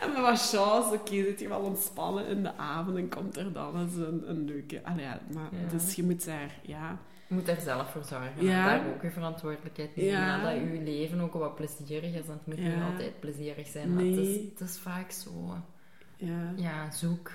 en 0.00 0.08
met 0.12 0.20
wat 0.20 0.48
chance, 0.50 0.94
oké, 0.94 1.14
zit 1.24 1.40
je 1.40 1.48
wel 1.48 1.60
ontspannen 1.60 2.26
in 2.26 2.42
de 2.42 2.54
avond 2.56 2.96
en 2.96 3.08
komt 3.08 3.36
er 3.36 3.52
dan 3.52 3.80
eens 3.80 3.94
een, 3.94 4.30
een 4.30 4.44
leuke... 4.44 4.84
Allee, 4.84 5.06
maar, 5.32 5.48
Ja. 5.52 5.68
Dus 5.72 5.94
je 5.94 6.02
moet 6.02 6.24
daar, 6.24 6.60
ja... 6.62 6.98
Je 7.28 7.34
moet 7.34 7.48
er 7.48 7.60
zelf 7.60 7.90
voor 7.90 8.04
zorgen. 8.04 8.44
Ja. 8.44 8.66
Daar 8.66 8.86
ook 8.94 9.02
je 9.02 9.10
verantwoordelijkheid 9.10 9.96
nemen. 9.96 10.12
Ja. 10.12 10.42
Dat 10.42 10.54
je 10.54 10.80
leven 10.82 11.20
ook 11.20 11.32
wat 11.32 11.54
plezierig 11.54 12.14
is. 12.14 12.26
En 12.26 12.32
het 12.32 12.46
moet 12.46 12.58
niet 12.58 12.82
altijd 12.90 13.20
plezierig 13.20 13.66
zijn. 13.66 13.94
Maar 13.94 14.04
het, 14.04 14.16
is, 14.16 14.36
het 14.36 14.60
is 14.60 14.78
vaak 14.78 15.10
zo... 15.10 15.56
ja. 16.16 16.52
Ja, 16.56 16.90
zoek. 16.90 17.32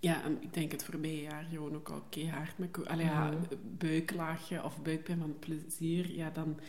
Ja, 0.00 0.24
ik 0.40 0.54
denk 0.54 0.72
het 0.72 0.84
voorbije 0.84 1.22
jaar 1.22 1.44
gewoon 1.50 1.74
ook 1.74 1.88
al 1.88 2.02
keihard 2.08 2.58
met... 2.58 2.88
Allee, 2.88 3.04
ja, 3.04 3.32
buiklaagje 3.78 4.64
of 4.64 4.82
buikpijn 4.82 5.18
van 5.18 5.36
plezier, 5.38 6.10
ja, 6.10 6.30
dan... 6.30 6.60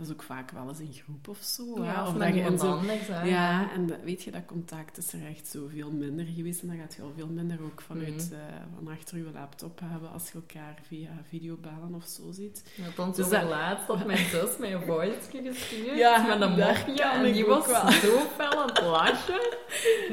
Dat 0.00 0.08
is 0.08 0.14
ook 0.14 0.22
vaak 0.22 0.50
wel 0.50 0.68
eens 0.68 0.78
in 0.80 0.92
groep 0.92 1.28
of 1.28 1.38
zo. 1.42 1.84
Ja, 1.84 2.06
of 2.06 2.14
dat 2.14 2.34
je 2.34 2.40
in 2.40 2.58
zo 2.58 2.66
anders. 2.70 3.06
Ja, 3.24 3.70
en 3.72 3.86
dat- 3.86 3.98
weet 4.04 4.22
je, 4.22 4.30
dat 4.30 4.44
contact 4.46 4.98
is 4.98 5.12
er 5.12 5.26
echt 5.28 5.46
zoveel 5.48 5.90
minder 5.90 6.24
geweest. 6.26 6.62
En 6.62 6.68
dan 6.68 6.76
gaat 6.76 6.94
je 6.94 7.02
al 7.02 7.12
veel 7.16 7.26
minder 7.26 7.62
ook 7.62 7.80
vanuit, 7.80 8.30
eh, 8.32 8.38
van 8.74 8.88
achter 8.92 9.16
je 9.16 9.30
laptop 9.34 9.80
hebben 9.84 10.10
als 10.12 10.26
je 10.32 10.34
elkaar 10.34 10.78
via 10.86 11.08
videobellen 11.28 11.94
of 11.94 12.04
zo 12.04 12.22
ziet. 12.30 12.64
Want 12.84 12.96
dan 12.96 13.12
Dus 13.12 13.28
dat- 13.28 13.48
laatst 13.48 13.86
had 13.86 14.06
mijn 14.06 14.18
zus 14.18 14.56
mij 14.58 14.74
een 14.74 14.82
voice 14.82 15.18
gestuurd 15.44 15.98
Ja, 15.98 16.26
met 16.26 16.40
een 16.40 16.56
kan 16.96 17.10
en 17.10 17.32
die 17.32 17.44
was 17.46 17.66
wel. 17.66 17.90
zo 17.90 18.18
fel 18.36 18.62
aan 18.62 18.68
het 18.68 18.80
lachen 18.82 19.40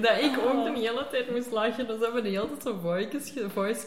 dat 0.02 0.17
ik 0.21 0.38
Oh. 0.38 0.45
ook 0.45 0.65
de 0.76 0.80
hele 0.80 1.08
tijd 1.12 1.32
moest 1.32 1.52
lachen. 1.52 1.88
Dus 1.88 2.00
hebben 2.00 2.13
we 2.23 2.30
de 2.30 2.36
hele 2.38 2.58
tijd 2.58 2.71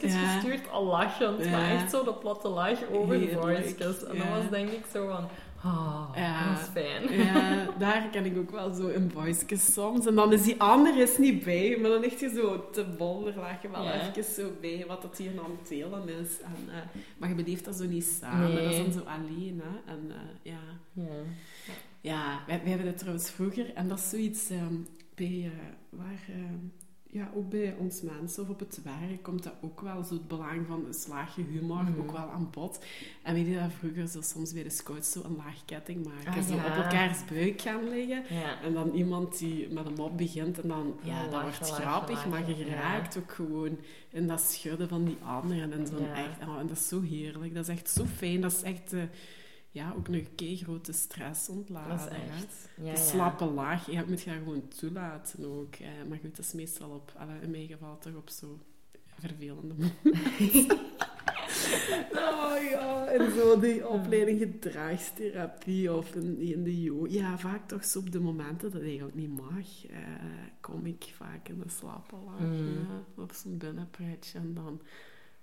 zo 0.01 0.07
Ja. 0.09 0.33
gestuurd, 0.33 0.71
al 0.71 0.85
lachend, 0.85 1.45
Ja. 1.45 1.51
maar 1.51 1.71
echt 1.71 1.91
zo 1.91 2.05
de 2.05 2.13
platte 2.15 2.49
lach 2.49 2.79
over 2.93 3.29
voices. 3.33 4.05
En 4.05 4.19
dat 4.19 4.29
was 4.29 4.51
denk 4.51 4.71
ik 4.71 4.85
zo 4.93 5.07
van, 5.09 5.29
ah, 5.63 6.09
Ja. 6.15 6.49
dat 6.55 6.61
is 6.61 6.67
fijn. 6.83 7.13
Ja, 7.27 7.69
daar 7.79 8.09
kan 8.13 8.25
ik 8.25 8.37
ook 8.39 8.51
wel 8.51 8.73
zo 8.75 8.89
een 8.89 9.11
voice 9.11 9.57
soms. 9.57 10.07
En 10.07 10.15
dan 10.15 10.33
is 10.33 10.43
die 10.43 10.61
ander 10.61 10.97
is 10.99 11.19
niet 11.19 11.45
bij, 11.45 11.77
maar 11.81 11.91
dan 11.91 12.01
ligt 12.01 12.21
je 12.21 12.29
zo 12.29 12.71
te 12.71 12.85
bol, 12.99 13.27
er 13.29 13.37
lag 13.37 13.63
je 13.63 13.71
wel 13.71 13.83
Ja. 13.85 14.09
even 14.11 14.25
zo 14.35 14.51
bij 14.61 14.85
wat 14.89 15.03
dat 15.03 15.19
hier 15.19 15.31
aan 15.31 15.51
het 15.61 15.69
delen 15.69 16.09
is. 16.09 16.41
En, 16.41 16.75
eh, 16.75 16.81
maar 17.19 17.29
je 17.29 17.35
beleeft 17.35 17.65
dat 17.65 17.77
zo 17.77 17.85
niet 17.87 18.05
samen, 18.21 18.55
Nee. 18.55 18.63
dat 18.65 18.73
is 18.73 18.79
dan 18.79 18.93
zo 18.93 19.01
alleen. 19.09 19.63
Hè? 19.65 19.93
En 19.93 20.11
eh, 20.11 20.53
ja... 20.53 20.59
Ja. 20.93 21.05
Ja, 22.03 22.41
wij, 22.47 22.59
wij 22.61 22.69
hebben 22.69 22.87
dat 22.87 22.99
trouwens 22.99 23.31
vroeger, 23.31 23.75
en 23.75 23.89
dat 23.89 23.99
is 23.99 24.09
zoiets 24.11 24.51
ehm, 24.51 24.75
bij, 25.15 25.43
eh, 25.45 25.99
waar, 25.99 26.21
ehm, 26.29 26.55
ja, 27.13 27.31
ook 27.35 27.49
bij 27.51 27.75
ons 27.79 28.03
mensen 28.03 28.43
of 28.43 28.49
op 28.49 28.59
het 28.61 28.81
werk 28.83 29.23
komt 29.23 29.43
dat 29.43 29.53
ook 29.61 29.81
wel 29.81 30.05
zo 30.05 30.15
het 30.15 30.29
belang 30.29 30.67
van 30.67 30.85
een 30.87 30.95
slaagje 30.95 31.43
humor 31.43 31.83
Mhm. 31.83 32.01
ook 32.01 32.13
wel 32.13 32.31
aan 32.31 32.49
bod. 32.51 32.85
En 33.23 33.35
we 33.35 33.45
deden 33.45 33.63
dat 33.63 33.73
vroeger 33.79 34.09
zo 34.09 34.21
soms 34.21 34.53
bij 34.53 34.63
de 34.63 34.71
scouts 34.71 35.13
zo 35.13 35.23
een 35.25 35.37
laag 35.37 35.65
ketting 35.65 36.05
maken, 36.07 36.41
Ah, 36.43 36.49
zo 36.49 36.55
ja. 36.55 36.67
op 36.67 36.83
elkaars 36.85 37.25
buik 37.25 37.61
gaan 37.61 37.89
liggen. 37.89 38.23
Ja. 38.37 38.61
En 38.63 38.73
dan 38.73 38.91
iemand 38.91 39.39
die 39.39 39.69
met 39.69 39.87
een 39.87 39.95
mop 39.95 40.17
begint 40.19 40.61
en 40.61 40.69
dan, 40.69 40.95
ja, 41.03 41.23
Ja, 41.23 41.29
dat 41.29 41.43
wordt 41.43 41.61
lachen, 41.61 41.77
grappig, 41.87 42.27
maar 42.27 42.49
je 42.49 42.65
raakt 42.65 43.19
ook 43.19 43.33
gewoon 43.33 43.79
in 44.11 44.27
dat 44.27 44.41
schudden 44.41 44.89
van 44.89 45.05
die 45.05 45.17
anderen. 45.25 45.73
En, 45.73 45.87
Ja. 46.01 46.15
echt, 46.15 46.49
oh, 46.49 46.59
en 46.59 46.67
dat 46.67 46.77
is 46.77 46.89
zo 46.89 47.01
heerlijk, 47.03 47.55
dat 47.55 47.69
is 47.69 47.75
echt 47.77 47.91
zo 47.91 48.05
fijn. 48.05 48.41
Dat 48.41 48.53
is 48.53 48.63
echt, 48.63 48.93
eh, 48.93 49.03
ja, 49.71 49.95
ook 49.97 50.09
een 50.09 50.35
kei 50.35 50.57
grote 50.57 50.93
stress 50.93 51.49
ontladen. 51.49 51.97
Ja, 51.97 52.39
De 52.77 52.85
ja. 52.85 52.97
slappe 52.97 53.45
laag, 53.45 53.91
ja, 53.91 54.05
moet 54.09 54.23
je 54.23 54.31
dat 54.31 54.39
gewoon 54.39 54.69
toelaten 54.69 55.45
ook. 55.45 55.79
maar 56.09 56.19
goed, 56.19 56.37
dat 56.37 56.45
is 56.45 56.53
meestal 56.53 56.91
op, 56.91 57.13
in 57.43 57.51
mijn 57.51 57.67
geval 57.67 57.99
toch 57.99 58.15
op 58.15 58.29
zo 58.29 58.59
vervelende 59.19 59.75
momenten. 59.75 60.79
oh 62.13 62.57
ja, 62.71 63.07
en 63.07 63.33
zo 63.33 63.61
die 63.61 63.89
opleiding 63.89 64.39
gedragstherapie 64.39 65.93
of 65.93 66.15
in, 66.15 66.39
in 66.39 66.65
de 66.65 66.83
jo. 66.83 67.07
Ja, 67.09 67.39
vaak 67.39 67.69
toch 67.69 67.85
zo 67.85 67.99
op 67.99 68.13
de 68.13 68.21
momenten 68.21 68.71
dat 68.71 68.73
het 68.73 68.83
eigenlijk 68.83 69.17
niet 69.17 69.41
mag, 69.41 69.87
eh, 69.87 69.99
kom 70.61 70.87
ik 70.87 71.13
vaak 71.17 71.49
in 71.49 71.59
de 71.59 71.69
slappe 71.69 72.17
laag. 72.27 72.41
Mm. 72.41 72.67
Ja, 72.67 73.23
op 73.23 73.33
zo'n 73.33 73.59
binnenpretje. 73.59 74.39
En 74.39 74.55
dan, 74.55 74.81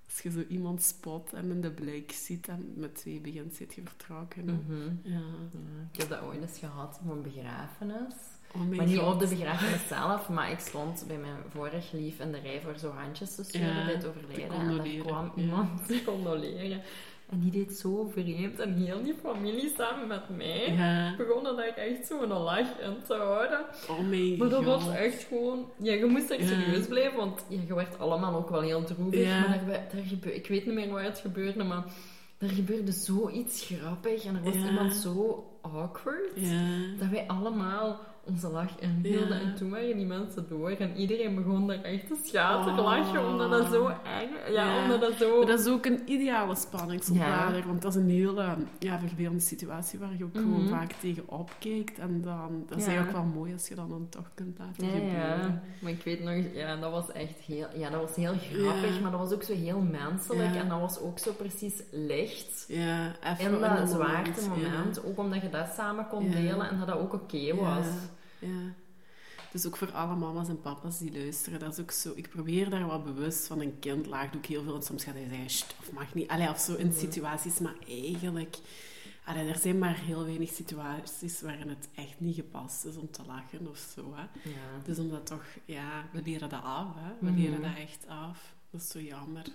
als 0.10 0.20
je 0.22 0.32
zo 0.32 0.44
iemand 0.50 0.82
spot 0.82 1.34
en 1.34 1.50
in 1.52 1.62
de 1.62 1.72
blik 1.72 2.12
ziet 2.12 2.48
en 2.48 2.74
met 2.76 2.96
twee 2.96 3.20
begint, 3.22 3.56
zit 3.56 3.74
je 3.74 3.82
vertrokken. 3.84 4.48
hè. 4.48 4.54
Mhm. 4.54 4.96
Ja. 5.04 5.12
Ja, 5.14 5.20
Ik 5.92 6.00
heb 6.00 6.10
dat 6.10 6.22
ooit 6.22 6.42
eens 6.42 6.58
gehad 6.60 7.00
op 7.04 7.12
een 7.12 7.22
begrafenis. 7.22 8.14
Oh 8.54 8.62
Maar 8.62 8.86
niet 8.86 8.98
god. 8.98 9.14
op 9.14 9.20
de 9.20 9.28
begrafenis 9.28 9.88
zelf, 9.88 10.30
maar 10.30 10.52
ik 10.52 10.60
stond 10.60 11.04
bij 11.08 11.18
mijn 11.18 11.38
vorig 11.50 11.92
lief 11.92 12.20
in 12.20 12.32
de 12.32 12.40
rij 12.40 12.62
voor 12.62 12.78
zo 12.78 12.90
handjes 12.92 13.36
te 13.36 13.44
sturen 13.44 13.68
Ja, 13.68 13.84
bij 13.84 13.92
het 13.94 14.02
te 14.02 14.08
overlijden. 14.08 14.50
En 14.50 14.78
daar 14.78 15.06
kwam 15.06 15.32
iemand 15.36 15.88
te 15.88 16.02
condoleren. 16.06 16.82
En 17.30 17.40
die 17.40 17.52
deed 17.52 17.74
zo 17.78 18.10
vreemd. 18.12 18.60
En 18.60 18.74
heel 18.74 19.04
die 19.04 19.14
familie 19.22 19.74
samen 19.78 20.08
met 20.08 20.38
mij 20.38 20.74
Ja. 20.74 21.16
begonnen 21.18 21.56
daar 21.56 21.68
echt 21.68 22.08
zo 22.08 22.22
een 22.22 22.28
lach 22.30 22.80
in 22.80 22.96
te 23.08 23.14
houden. 23.14 23.60
Oh 23.90 24.00
mijn 24.10 24.38
Maar 24.38 24.50
dat 24.50 24.64
god. 24.64 24.84
was 24.86 24.96
echt 24.96 25.24
gewoon... 25.24 25.70
Ja, 25.78 25.94
je 25.94 26.06
moest 26.06 26.30
echt 26.30 26.42
Ja. 26.42 26.48
serieus 26.48 26.88
blijven, 26.88 27.18
want 27.18 27.46
ja, 27.50 27.60
je 27.68 27.76
werd 27.76 28.00
allemaal 28.00 28.36
ook 28.36 28.50
wel 28.50 28.62
heel 28.62 28.84
droevig. 28.84 29.26
Maar 29.30 29.60
daar, 29.68 29.88
daar 29.94 30.04
gebe- 30.06 30.36
ik 30.36 30.48
weet 30.48 30.66
niet 30.66 30.76
meer 30.76 30.90
waar 30.90 31.04
het 31.04 31.20
gebeurde, 31.20 31.64
maar 31.64 31.84
er 32.38 32.50
gebeurde 32.50 32.92
zoiets 32.92 33.66
grappig. 33.72 34.26
En 34.26 34.36
er 34.36 34.44
was 34.44 34.54
Ja. 34.56 34.66
iemand 34.70 34.94
zo 34.94 35.46
awkward. 35.62 36.32
Ja. 36.36 36.68
Dat 37.00 37.10
wij 37.10 37.28
allemaal 37.28 38.00
onze 38.28 38.50
lach 38.50 38.80
inhielden. 38.80 39.40
Ja. 39.40 39.44
En 39.44 39.56
toen 39.56 39.70
waren 39.70 39.96
die 39.96 40.06
mensen 40.06 40.46
door. 40.50 40.70
En 40.70 40.96
iedereen 40.96 41.36
begon 41.36 41.68
daar 41.68 41.82
echt 41.82 42.08
te 42.08 42.22
schater 42.24 42.72
Oh. 42.72 42.84
lachen. 42.86 43.28
Omdat 43.28 43.52
dat 43.52 43.68
zo 43.72 43.88
eng... 43.88 44.54
Ja, 44.54 44.76
Ja. 44.76 44.84
omdat 44.84 45.02
dat 45.02 45.14
zo... 45.20 45.38
Maar 45.38 45.48
dat 45.48 45.60
is 45.60 45.68
ook 45.68 45.86
een 45.86 46.02
ideale 46.06 46.56
spanningsoplader, 46.56 47.64
want 47.68 47.82
dat 47.82 47.96
is 47.96 48.02
een 48.02 48.10
hele 48.10 48.56
ja, 48.80 49.00
vervelende 49.00 49.40
situatie 49.40 50.00
waar 50.00 50.18
je 50.18 50.24
ook 50.24 50.36
gewoon 50.38 50.62
Mhm. 50.64 50.70
vaak 50.70 50.92
tegen 50.92 51.24
opkijkt. 51.30 52.00
En 52.00 52.22
dan, 52.22 52.64
dat 52.70 52.78
is 52.78 52.86
eigenlijk 52.86 53.18
wel 53.18 53.26
mooi 53.26 53.54
als 53.54 53.68
je 53.68 53.76
dat 53.76 53.90
dan 53.90 54.08
toch 54.10 54.30
kunt 54.34 54.58
laten 54.60 54.86
Ja, 54.86 54.92
gebeuren. 54.92 55.18
ja, 55.20 55.62
maar 55.80 55.92
ik 55.92 56.04
weet 56.04 56.24
nog, 56.24 56.34
ja, 56.54 56.76
dat 56.76 56.92
was 56.92 57.12
echt 57.12 57.40
heel, 57.40 57.68
ja, 57.76 57.90
dat 57.90 58.02
was 58.02 58.16
heel 58.16 58.34
grappig, 58.52 59.02
maar 59.02 59.12
dat 59.12 59.20
was 59.20 59.34
ook 59.34 59.44
zo 59.44 59.54
heel 59.54 59.80
menselijk 59.80 60.56
en 60.56 60.70
dat 60.70 60.80
was 60.80 61.00
ook 61.00 61.20
zo 61.20 61.32
precies 61.32 61.84
licht. 61.92 62.66
Ja, 62.68 63.12
even 63.24 63.46
In 63.46 63.54
een 63.64 63.76
dat 63.76 63.90
zwaarte 63.90 64.50
moment, 64.50 65.06
ook 65.06 65.18
omdat 65.18 65.42
je 65.42 65.50
dat 65.50 65.74
samen 65.76 66.08
kon 66.08 66.32
delen 66.32 66.70
en 66.70 66.78
dat 66.78 66.88
dat 66.88 66.98
ook 66.98 67.14
oké 67.14 67.56
was. 67.56 67.86
Ja. 68.40 68.74
Dus 69.52 69.66
ook 69.66 69.78
voor 69.78 69.92
alle 69.92 70.16
mama's 70.16 70.48
en 70.48 70.62
papa's 70.62 70.98
die 71.00 71.12
luisteren, 71.12 71.60
dat 71.60 71.74
is 71.74 71.80
ook 71.80 71.92
zo. 71.92 72.12
Ik 72.16 72.30
probeer 72.30 72.70
daar 72.70 72.88
wel 72.88 73.02
bewust 73.02 73.48
van 73.48 73.62
een 73.62 73.80
kind 73.80 74.06
laag, 74.06 74.30
doe 74.32 74.42
ik 74.42 74.48
heel 74.48 74.64
veel. 74.64 74.76
En 74.76 74.82
soms 74.84 75.04
gaat 75.04 75.14
hij 75.14 75.28
zeggen, 75.30 75.50
"Sst, 75.50 75.76
of 75.80 75.92
mag 75.92 76.14
niet. 76.14 76.28
Allee, 76.30 76.50
of 76.50 76.60
zo 76.60 76.76
in 76.76 76.94
situaties, 76.94 77.60
maar 77.60 77.76
eigenlijk. 77.88 78.58
Allee, 79.26 79.50
er 79.50 79.58
zijn 79.58 79.78
maar 79.78 79.98
heel 80.00 80.26
weinig 80.26 80.50
situaties 80.54 81.42
waarin 81.42 81.70
het 81.70 81.88
echt 81.96 82.20
niet 82.20 82.36
gepast 82.36 82.86
is 82.86 82.96
om 82.98 83.12
te 83.12 83.22
lachen 83.28 83.68
of 83.70 83.78
zo. 83.96 84.14
Hè. 84.16 84.22
Ja. 84.50 84.82
Dus 84.86 84.98
omdat 85.00 85.26
toch, 85.26 85.44
ja, 85.66 86.06
we 86.12 86.22
leren 86.22 86.50
dat 86.50 86.64
af. 86.64 86.88
Hè. 86.96 87.10
We 87.20 87.32
Mhm. 87.32 87.40
leren 87.40 87.62
dat 87.62 87.76
echt 87.78 88.06
af. 88.08 88.54
Dat 88.70 88.82
is 88.82 88.88
zo 88.90 89.00
jammer. 89.00 89.46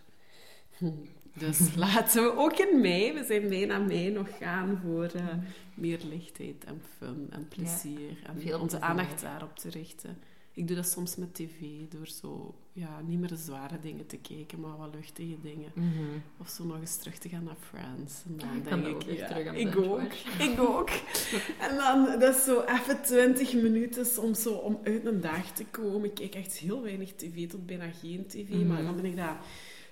Dus 1.38 1.75
laten 1.75 2.23
we 2.23 2.37
ook 2.37 2.59
in 2.59 2.81
mei, 2.81 3.12
we 3.12 3.25
zijn 3.25 3.49
bijna 3.49 3.79
mei, 3.79 4.11
nog 4.11 4.37
gaan 4.38 4.81
voor 4.85 5.05
eh, 5.05 5.27
meer 5.75 6.01
lichtheid 6.11 6.64
en 6.64 6.83
fun 6.99 7.27
en 7.31 7.49
plezier. 7.49 8.18
en 8.27 8.40
veel 8.40 8.61
onze 8.61 8.81
aandacht 8.81 9.21
daarop 9.21 9.57
te 9.59 9.71
richten. 9.71 10.18
Ik 10.55 10.66
doe 10.66 10.77
dat 10.77 10.88
soms 10.88 11.16
met 11.16 11.35
tv, 11.35 11.61
door 11.88 12.07
zo, 12.07 12.55
ja, 12.73 13.01
niet 13.01 13.18
meer 13.18 13.29
de 13.29 13.37
zware 13.37 13.81
dingen 13.81 14.07
te 14.07 14.16
kijken, 14.16 14.61
maar 14.61 14.77
wat 14.77 14.95
luchtige 14.95 15.37
dingen. 15.42 15.71
Mhm. 15.75 16.18
Of 16.38 16.49
zo 16.49 16.64
nog 16.64 16.81
eens 16.81 16.97
terug 16.97 17.18
te 17.18 17.29
gaan 17.29 17.45
naar 17.45 17.57
Friends. 17.61 18.23
En 18.27 18.37
dan 18.37 18.57
Ik 18.57 18.64
denk 18.64 18.87
ook 18.87 19.03
ik, 19.03 19.18
ja, 19.18 19.27
terug 19.27 19.47
aan 19.47 19.55
ik 19.55 19.77
ook, 19.77 20.12
ik 20.38 20.61
ook. 20.61 20.90
En 21.68 21.77
dan, 21.77 22.18
dat 22.18 22.37
is 22.37 22.45
zo 22.45 22.61
even 22.61 23.03
20 23.03 23.55
minuten 23.55 24.07
soms 24.07 24.42
zo 24.42 24.53
om 24.53 24.81
uit 24.85 25.07
een 25.07 25.21
dag 25.21 25.53
te 25.53 25.64
komen. 25.64 26.05
Ik 26.05 26.14
kijk 26.14 26.35
echt 26.35 26.57
heel 26.57 26.83
weinig 26.83 27.12
tv, 27.14 27.49
tot 27.49 27.66
bijna 27.66 27.90
geen 27.90 28.27
tv. 28.27 28.49
Mhm. 28.49 28.66
Maar 28.66 28.83
dan 28.83 28.97
ben 28.97 29.05
ik 29.05 29.16
daar... 29.16 29.40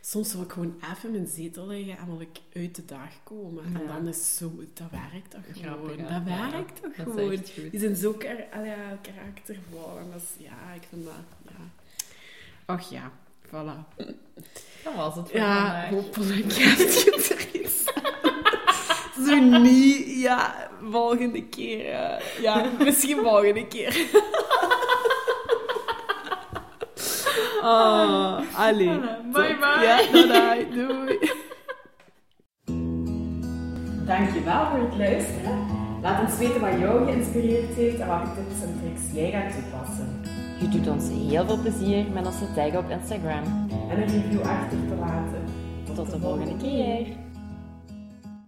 Soms 0.03 0.33
wil 0.35 0.43
ik 0.43 0.53
gewoon 0.53 0.75
even 0.93 1.09
in 1.09 1.15
mijn 1.15 1.27
zetel 1.27 1.67
liggen 1.67 1.99
en 1.99 2.07
wil 2.07 2.21
ik 2.21 2.39
uit 2.55 2.75
de 2.75 2.85
dag 2.85 3.09
komen. 3.25 3.65
En 3.65 3.87
dan 3.87 4.09
is 4.09 4.37
zo... 4.37 4.53
Dat 4.75 4.87
werkt 4.91 5.31
toch 5.31 5.41
Grappig, 5.63 5.91
gewoon. 5.91 5.99
hè? 5.99 6.03
Dat 6.21 6.23
Ja, 6.27 6.51
werkt 6.51 6.83
toch 6.83 6.95
Dat 6.97 7.07
gewoon. 7.15 7.43
Die 7.71 7.81
zijn 7.81 7.97
zo 7.97 8.13
kar 8.13 8.65
ja, 8.65 8.99
karaktervol. 9.03 9.99
En 9.99 10.07
dat 10.13 10.21
is... 10.23 10.45
Ja, 10.45 10.73
ik 10.75 10.83
vind 10.89 11.05
dat... 11.05 11.15
Ja. 11.49 12.75
Och 12.75 12.91
ja, 12.91 13.11
voilà. 13.47 14.05
Dat 14.85 14.95
was 14.97 15.15
het 15.15 15.29
voor 15.31 15.39
Ja, 15.39 15.57
vandaag. 15.89 15.89
hopelijk 15.91 16.53
heeft 16.53 17.03
je 17.03 17.35
er 17.35 17.61
iets. 17.61 17.85
Zo 19.27 19.35
niet, 19.59 20.21
ja, 20.21 20.71
volgende 20.91 21.45
keer. 21.49 21.91
eh, 21.93 22.43
ja, 22.43 22.71
misschien 22.79 23.19
volgende 23.19 23.67
keer. 23.67 23.93
Oh, 27.63 28.39
allee. 28.57 28.99
Bye, 28.99 29.09
Tot- 29.33 29.59
bye. 29.61 29.87
Ja, 29.87 29.99
doei, 30.13 30.67
doei. 30.75 31.19
Dankjewel 34.07 34.67
voor 34.71 34.79
het 34.79 34.97
luisteren. 34.99 35.59
Laat 36.03 36.21
ons 36.21 36.39
weten 36.39 36.61
wat 36.61 36.79
jou 36.79 37.05
geïnspireerd 37.05 37.75
heeft 37.75 37.99
en 37.99 38.07
welke 38.09 38.29
tips 38.35 38.63
en 38.63 38.81
tricks 38.83 39.03
jij 39.13 39.31
gaat 39.31 39.53
toepassen. 39.53 40.21
Je 40.61 40.69
doet 40.69 40.89
ons 40.89 41.09
heel 41.09 41.45
veel 41.47 41.59
plezier 41.61 42.05
met 42.13 42.27
onze 42.27 42.53
tag 42.55 42.77
op 42.77 42.91
Instagram. 42.91 43.69
En 43.91 44.01
een 44.03 44.09
review 44.09 44.41
achter 44.41 44.79
te 44.89 44.95
laten. 45.01 45.45
Tot 45.95 46.11
de 46.11 46.19
volgende 46.19 46.57
keer. 46.57 47.07